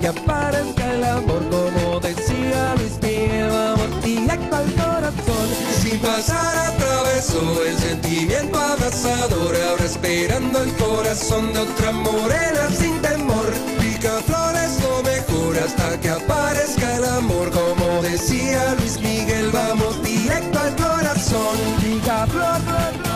que 0.01 0.09
aparezca 0.09 0.95
el 0.95 1.05
amor, 1.05 1.43
como 1.51 2.01
decía 2.01 2.75
Luis 2.77 2.99
Miguel, 3.03 3.49
vamos 3.51 4.05
directo 4.05 4.57
al 4.57 4.73
corazón, 4.75 5.49
sin 5.83 5.99
pasar 5.99 6.57
atravesó 6.57 7.65
el 7.65 7.79
sentimiento 7.79 8.59
abrazador, 8.59 9.57
ahora 9.69 9.85
esperando 9.85 10.63
el 10.63 10.73
corazón 10.75 11.53
de 11.53 11.61
otra 11.61 11.93
morena 11.93 12.69
sin 12.79 13.01
temor, 13.03 13.53
pica 13.81 14.21
flores 14.27 14.79
lo 14.83 15.03
mejor 15.03 15.59
hasta 15.59 16.01
que 16.01 16.11
aparezca 16.11 16.97
el 16.97 17.05
amor, 17.05 17.51
como 17.51 18.03
decía 18.03 18.75
Luis 18.79 19.01
Miguel, 19.01 19.51
vamos 19.53 20.03
directo 20.03 20.59
al 20.59 20.77
corazón. 20.77 21.59
flor, 21.81 22.29
flor, 22.29 23.08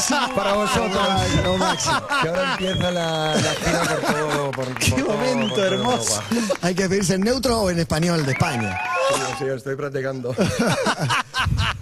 máximo 0.00 0.34
para 0.36 0.52
vosotros. 0.54 1.08
Lo 1.44 1.56
máximo. 1.58 2.00
Que 2.22 2.28
ahora 2.28 2.52
empieza 2.52 2.90
la, 2.90 3.34
la 3.34 3.54
gira 3.54 3.80
por 3.82 4.00
todo. 4.14 4.50
Por, 4.50 4.74
¡Qué 4.78 4.90
por 5.02 5.16
momento 5.16 5.64
hermoso! 5.64 6.22
Europa. 6.30 6.56
Hay 6.62 6.74
que 6.74 6.88
pedirse 6.88 7.14
en 7.14 7.20
neutro 7.22 7.60
o 7.62 7.70
en 7.70 7.78
español 7.78 8.24
de 8.26 8.32
España. 8.32 8.78
Sí, 9.14 9.20
sí, 9.38 9.44
estoy 9.46 9.76
practicando. 9.76 10.34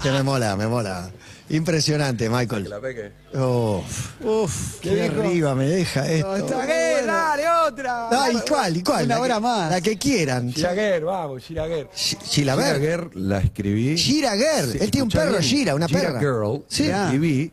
Que 0.02 0.12
me 0.12 0.22
mola, 0.22 0.54
me 0.56 0.68
mola. 0.68 1.10
Impresionante, 1.50 2.24
Que 2.24 2.30
Michael. 2.30 2.68
la 2.70 2.78
pegue. 2.80 3.12
Uf, 3.34 4.22
Uf, 4.22 4.78
qué 4.80 5.04
arriba 5.06 5.54
me 5.56 5.64
deja 5.66 6.06
esto. 6.08 6.36
¡Eh, 6.62 7.02
dale, 7.04 7.44
otra! 7.66 8.08
Ah, 8.10 8.28
¿y 8.30 8.36
cuál? 8.48 8.76
¿Y 8.76 8.82
cuál? 8.84 9.06
Una 9.06 9.14
La 9.16 9.20
hora 9.20 9.34
que- 9.36 9.40
más. 9.40 9.70
La 9.72 9.80
que 9.80 9.98
quieran. 9.98 10.52
Giraguer, 10.52 11.04
vamos, 11.04 11.42
Giraguer. 11.42 11.88
Sh- 11.90 12.18
Gilaber. 12.22 12.66
Giraguer 12.76 13.10
la 13.16 13.38
escribí. 13.38 13.96
Girl. 13.96 14.70
Sí, 14.72 14.78
Él 14.80 14.90
tiene 14.90 15.02
un 15.02 15.08
perro, 15.10 15.30
bien. 15.32 15.42
Gira, 15.42 15.74
una 15.74 15.88
Gira 15.88 16.00
perra. 16.00 16.20
Girl. 16.20 16.64
Sí. 16.68 16.86
La 16.86 17.04
escribí. 17.06 17.52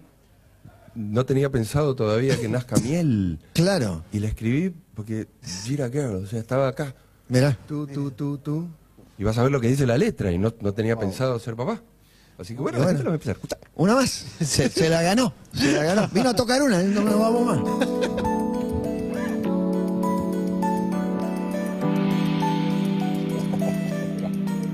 No 0.96 1.26
tenía 1.26 1.50
pensado 1.52 1.96
todavía 1.96 2.40
que 2.40 2.48
nazca 2.48 2.78
miel. 2.78 3.40
Claro. 3.54 4.04
Y 4.12 4.20
la 4.20 4.28
escribí 4.28 4.74
porque 4.96 5.28
Gira 5.66 5.90
Girl, 5.90 6.16
o 6.24 6.28
sea, 6.28 6.40
estaba 6.40 6.68
acá. 6.70 6.96
Mirá. 7.28 7.58
Tú, 7.68 7.86
tú, 7.88 8.12
tú, 8.12 8.38
tú. 8.38 8.68
Y 9.18 9.24
vas 9.24 9.38
a 9.38 9.44
ver 9.44 9.52
lo 9.52 9.60
que 9.62 9.68
dice 9.68 9.86
la 9.86 9.98
letra 9.98 10.32
y 10.32 10.38
no, 10.38 10.54
no 10.62 10.74
tenía 10.74 10.98
pensado 10.98 11.38
ser 11.40 11.56
papá. 11.56 11.82
Así 12.38 12.54
que 12.54 12.62
bueno, 12.62 12.78
la 12.80 12.84
Bueno. 12.86 12.98
gente 12.98 13.04
lo 13.06 13.18
va 13.18 13.30
a 13.30 13.32
escuchar. 13.34 13.60
Una 13.76 13.96
más. 13.96 14.10
Se, 14.42 14.70
se 14.70 14.90
la 14.90 15.02
ganó. 15.02 15.34
Se 15.54 15.72
la 15.72 15.84
ganó. 15.84 16.08
Vino 16.10 16.30
a 16.30 16.34
tocar 16.36 16.62
una, 16.62 16.82
no 16.84 17.02
nos 17.02 17.20
vamos 17.20 17.46
más. 17.46 17.60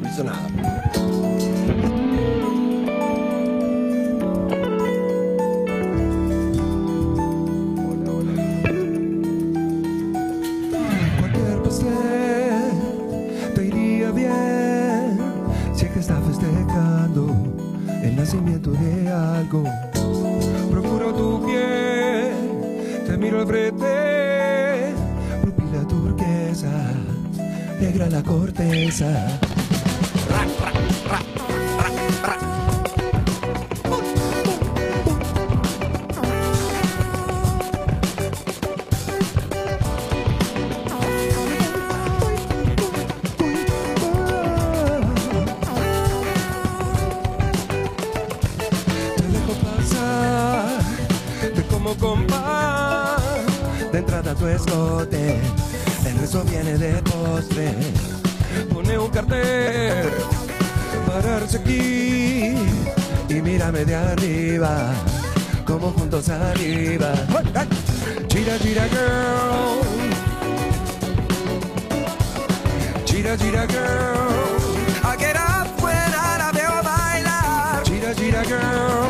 No 0.01 0.09
hizo 0.09 0.23
nada. 0.23 0.80
Procuro 19.51 21.13
tu 21.13 21.45
piel, 21.45 22.31
te 23.05 23.17
miro 23.17 23.41
al 23.41 23.47
frente, 23.47 24.93
pupila 25.43 25.85
turquesa, 25.89 26.71
negra 27.81 28.09
la 28.09 28.23
corteza. 28.23 29.50
Tu 54.41 54.47
escote. 54.47 55.39
El 56.05 56.17
resto 56.19 56.43
viene 56.43 56.75
de 56.77 56.93
postre. 57.03 57.73
Pone 58.73 58.97
un 58.97 59.09
cartel, 59.09 60.09
pararse 61.05 61.57
aquí 61.57 62.55
y 63.29 63.41
mírame 63.41 63.85
de 63.85 63.95
arriba, 63.95 64.93
como 65.65 65.91
juntos 65.91 66.27
arriba. 66.29 67.13
Gira, 68.29 68.57
gira, 68.57 68.85
girl. 68.89 69.81
Gira, 73.05 73.37
gira, 73.37 73.67
girl. 73.67 74.57
I 75.03 75.15
get 75.17 75.35
up 75.37 75.67
when 75.83 76.13
I 76.13 76.37
la 76.41 76.51
veo 76.51 76.81
bailar. 76.83 77.83
Gira, 77.85 78.13
gira, 78.15 78.43
girl. 78.43 79.07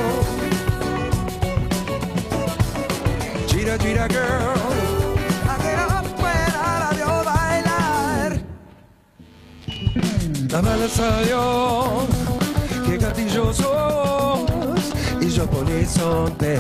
Gira, 3.48 3.78
gira, 3.78 4.08
girl. 4.10 4.61
La 10.62 10.70
mala 10.70 10.88
salió, 10.88 12.06
que 12.86 12.98
gatillo 12.98 13.52
sos, 13.52 14.94
y 15.20 15.28
yo 15.30 15.48
polizonte, 15.48 16.60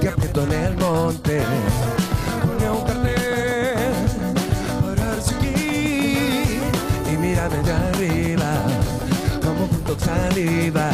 te 0.00 0.08
aprieto 0.08 0.42
en 0.42 0.52
el 0.52 0.76
monte. 0.76 1.40
Pone 2.42 2.68
un 2.68 2.84
cartel, 2.84 3.94
pararse 4.82 5.34
aquí, 5.36 6.58
y 7.12 7.16
mírame 7.16 7.58
de 7.62 7.72
arriba, 7.72 8.52
como 9.40 9.68
juntos 9.68 10.02
saliva. 10.02 10.90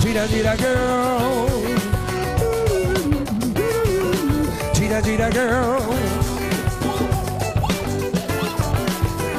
Gira, 0.00 0.26
gira, 0.28 0.56
girl. 0.56 1.46
Gira, 4.72 5.02
gira, 5.02 5.28
girl. 5.30 5.78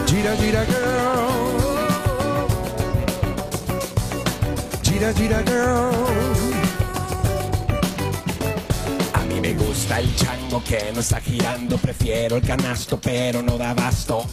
Gira, 0.05 0.35
gira, 0.35 0.65
girl. 0.65 1.36
Gira, 4.97 5.13
gira, 5.13 5.43
girl. 5.43 5.91
A 9.13 9.19
mí 9.29 9.39
me 9.39 9.53
gusta 9.53 9.99
el 9.99 10.15
chango 10.15 10.63
que 10.63 10.91
no 10.91 11.01
está 11.01 11.21
girando, 11.21 11.77
prefiero 11.77 12.37
el 12.37 12.41
canasto 12.41 12.99
pero 12.99 13.43
no 13.43 13.59
da 13.59 13.75
basto. 13.75 14.25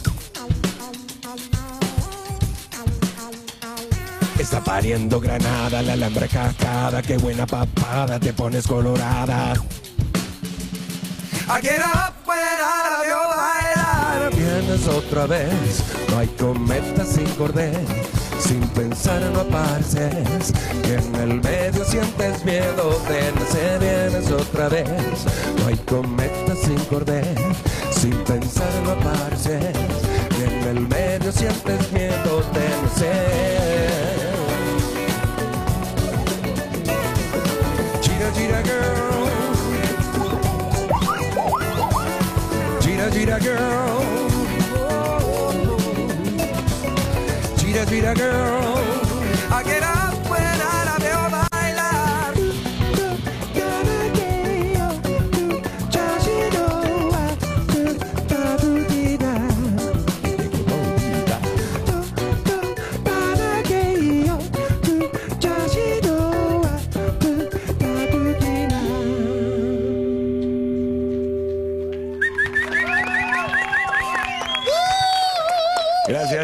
Está 4.39 4.63
pariendo 4.63 5.19
granada, 5.19 5.83
la 5.83 5.93
alambre 5.93 6.27
cascada, 6.27 7.03
qué 7.03 7.17
buena 7.17 7.45
papada, 7.45 8.19
te 8.19 8.33
pones 8.33 8.65
colorada. 8.65 9.53
I 11.47 11.61
get 11.61 11.79
up 11.79 12.15
when 12.25 12.39
I. 12.39 12.95
Vienes 14.35 14.87
otra 14.87 15.27
vez, 15.27 15.83
no 16.09 16.17
hay 16.17 16.27
cometa 16.29 17.05
sin 17.05 17.27
cordel. 17.35 17.85
Sin 18.39 18.61
pensar 18.69 19.21
no 19.33 19.41
apareces, 19.41 20.53
que 20.83 20.95
en 20.95 21.15
el 21.15 21.41
medio 21.41 21.83
sientes 21.85 22.43
miedo 22.45 22.99
de 23.09 23.31
nacer. 23.31 23.79
Vienes 23.79 24.31
otra 24.31 24.69
vez, 24.69 24.87
no 25.59 25.67
hay 25.67 25.77
cometa 25.77 26.55
sin 26.55 26.77
cordel. 26.85 27.35
Sin 27.91 28.15
pensar 28.23 28.69
no 28.83 28.91
apareces, 28.91 29.75
que 30.29 30.45
en 30.45 30.77
el 30.77 30.87
medio 30.87 31.31
sientes 31.31 31.91
miedo 31.91 32.43
de 32.53 32.69
nacer. 32.83 34.25
Gira, 38.01 38.31
gira, 38.35 38.61
girl. 38.63 39.25
Gira, 42.81 43.09
gira, 43.11 43.39
girl. 43.39 44.04
Gira, 47.87 48.13
gira, 48.13 48.15
girl. 48.15 48.75
I 49.51 49.63
get 49.63 49.84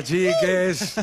Gracias, 0.01 0.07
chiques. 0.07 0.93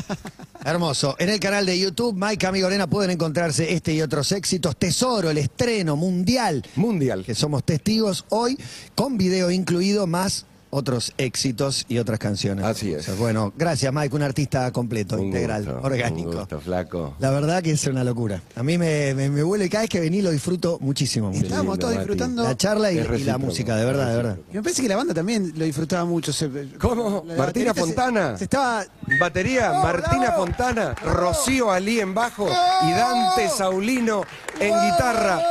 Hermoso. 0.65 1.15
En 1.19 1.29
el 1.29 1.39
canal 1.39 1.65
de 1.65 1.79
YouTube, 1.79 2.15
Mike 2.17 2.45
Amigo 2.45 2.67
Arena, 2.67 2.87
pueden 2.87 3.11
encontrarse 3.11 3.73
este 3.73 3.93
y 3.93 4.01
otros 4.01 4.31
éxitos. 4.33 4.75
Tesoro, 4.75 5.29
el 5.29 5.37
estreno 5.37 5.95
mundial, 5.95 6.65
Mundial. 6.75 7.23
que 7.23 7.33
somos 7.33 7.63
testigos 7.63 8.25
hoy, 8.29 8.57
con 8.95 9.17
video 9.17 9.51
incluido, 9.51 10.05
más 10.05 10.45
otros 10.71 11.13
éxitos 11.17 11.85
y 11.87 11.97
otras 11.97 12.19
canciones. 12.19 12.65
Así 12.65 12.93
es. 12.93 13.17
Bueno, 13.17 13.51
gracias, 13.57 13.91
Mike, 13.93 14.15
un 14.15 14.21
artista 14.23 14.71
completo, 14.71 15.15
Un 15.15 15.25
integral, 15.25 15.65
gusto, 15.65 15.79
orgánico. 15.83 16.29
Un 16.29 16.35
gusto, 16.37 16.59
flaco. 16.61 17.15
La 17.19 17.31
verdad 17.31 17.61
que 17.63 17.71
es 17.71 17.85
una 17.87 18.03
locura. 18.03 18.41
A 18.55 18.63
mí 18.63 18.77
me, 18.77 19.13
me, 19.13 19.29
me 19.29 19.43
vuelve, 19.43 19.69
cada 19.69 19.81
vez 19.81 19.89
que 19.89 19.99
vení 19.99 20.21
lo 20.21 20.31
disfruto 20.31 20.77
muchísimo. 20.81 21.29
mucho. 21.29 21.41
Estábamos 21.43 21.73
lindo, 21.77 21.79
todos 21.87 21.95
Mati. 21.95 22.07
disfrutando. 22.07 22.43
La 22.43 22.57
charla 22.57 22.91
y, 22.91 23.23
la 23.23 23.37
música, 23.37 23.75
de 23.75 23.85
verdad, 23.85 24.09
de 24.09 24.15
verdad. 24.15 24.37
Y 24.51 24.55
me 24.57 24.63
parece 24.63 24.81
que 24.81 24.89
la 24.89 24.95
banda 24.95 25.13
también 25.13 25.53
lo 25.55 25.65
disfrutaba 25.65 26.05
mucho. 26.05 26.31
se- 26.33 26.49
¿Cómo? 26.79 27.23
Martina 27.23 27.35
baterista 27.37 27.73
se- 27.73 27.79
Fontana. 27.81 28.37
Se, 28.37 28.43
estaba. 28.45 28.85
Batería, 29.19 29.73
Martina 29.81 30.31
Fontana, 30.33 30.93
Rocío 31.03 31.71
Ali 31.71 31.99
en 31.99 32.13
bajo 32.13 32.47
y 32.47 32.91
Dante 32.91 33.49
Saulino 33.49 34.23
en 34.59 34.67
guitarra 34.91 35.41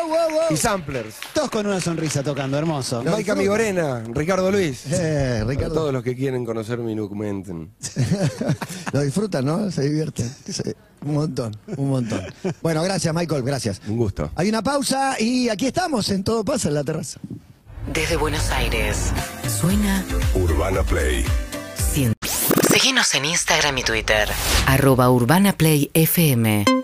y 0.51 0.57
samplers. 0.57 1.17
Todos 1.35 1.51
con 1.51 1.67
una 1.67 1.81
sonrisa 1.81 2.23
tocando, 2.23 2.57
hermoso. 2.57 3.03
Mike 3.03 3.31
Amigorena, 3.33 4.05
Ricardo 4.13 4.51
Luis. 4.53 4.87
Eh, 4.87 5.08
Para 5.09 5.45
Ricardo, 5.45 5.75
todos 5.75 5.93
los 5.93 6.03
que 6.03 6.15
quieren 6.15 6.45
conocer 6.45 6.79
mi 6.79 6.95
documento. 6.95 7.53
lo 8.93 9.01
disfrutan, 9.01 9.45
¿no? 9.45 9.71
Se 9.71 9.83
divierten. 9.83 10.31
Sí, 10.47 10.63
un 11.05 11.15
montón, 11.15 11.57
un 11.77 11.91
montón. 11.91 12.23
Bueno, 12.63 12.83
gracias, 12.83 13.15
Michael, 13.15 13.43
gracias. 13.43 13.81
Un 13.87 13.97
gusto. 13.97 14.31
Hay 14.35 14.49
una 14.49 14.63
pausa 14.63 15.21
y 15.21 15.49
aquí 15.49 15.67
estamos 15.67 16.11
en 16.11 16.25
Todo 16.25 16.45
Pasa 16.45 16.69
en 16.69 16.75
la 16.75 16.85
terraza. 16.85 17.21
Desde 17.93 18.17
Buenos 18.17 18.51
Aires. 18.51 19.13
Suena 19.61 20.05
Urbana 20.35 20.83
Play. 20.83 21.25
100. 21.93 22.15
Seguinos 22.69 23.15
en 23.15 23.25
Instagram 23.25 23.79
y 23.79 23.83
Twitter. 23.83 24.29
Arroba 24.67 25.11
Urbana 25.11 25.53
Play 25.55 25.91
FM. 25.95 26.78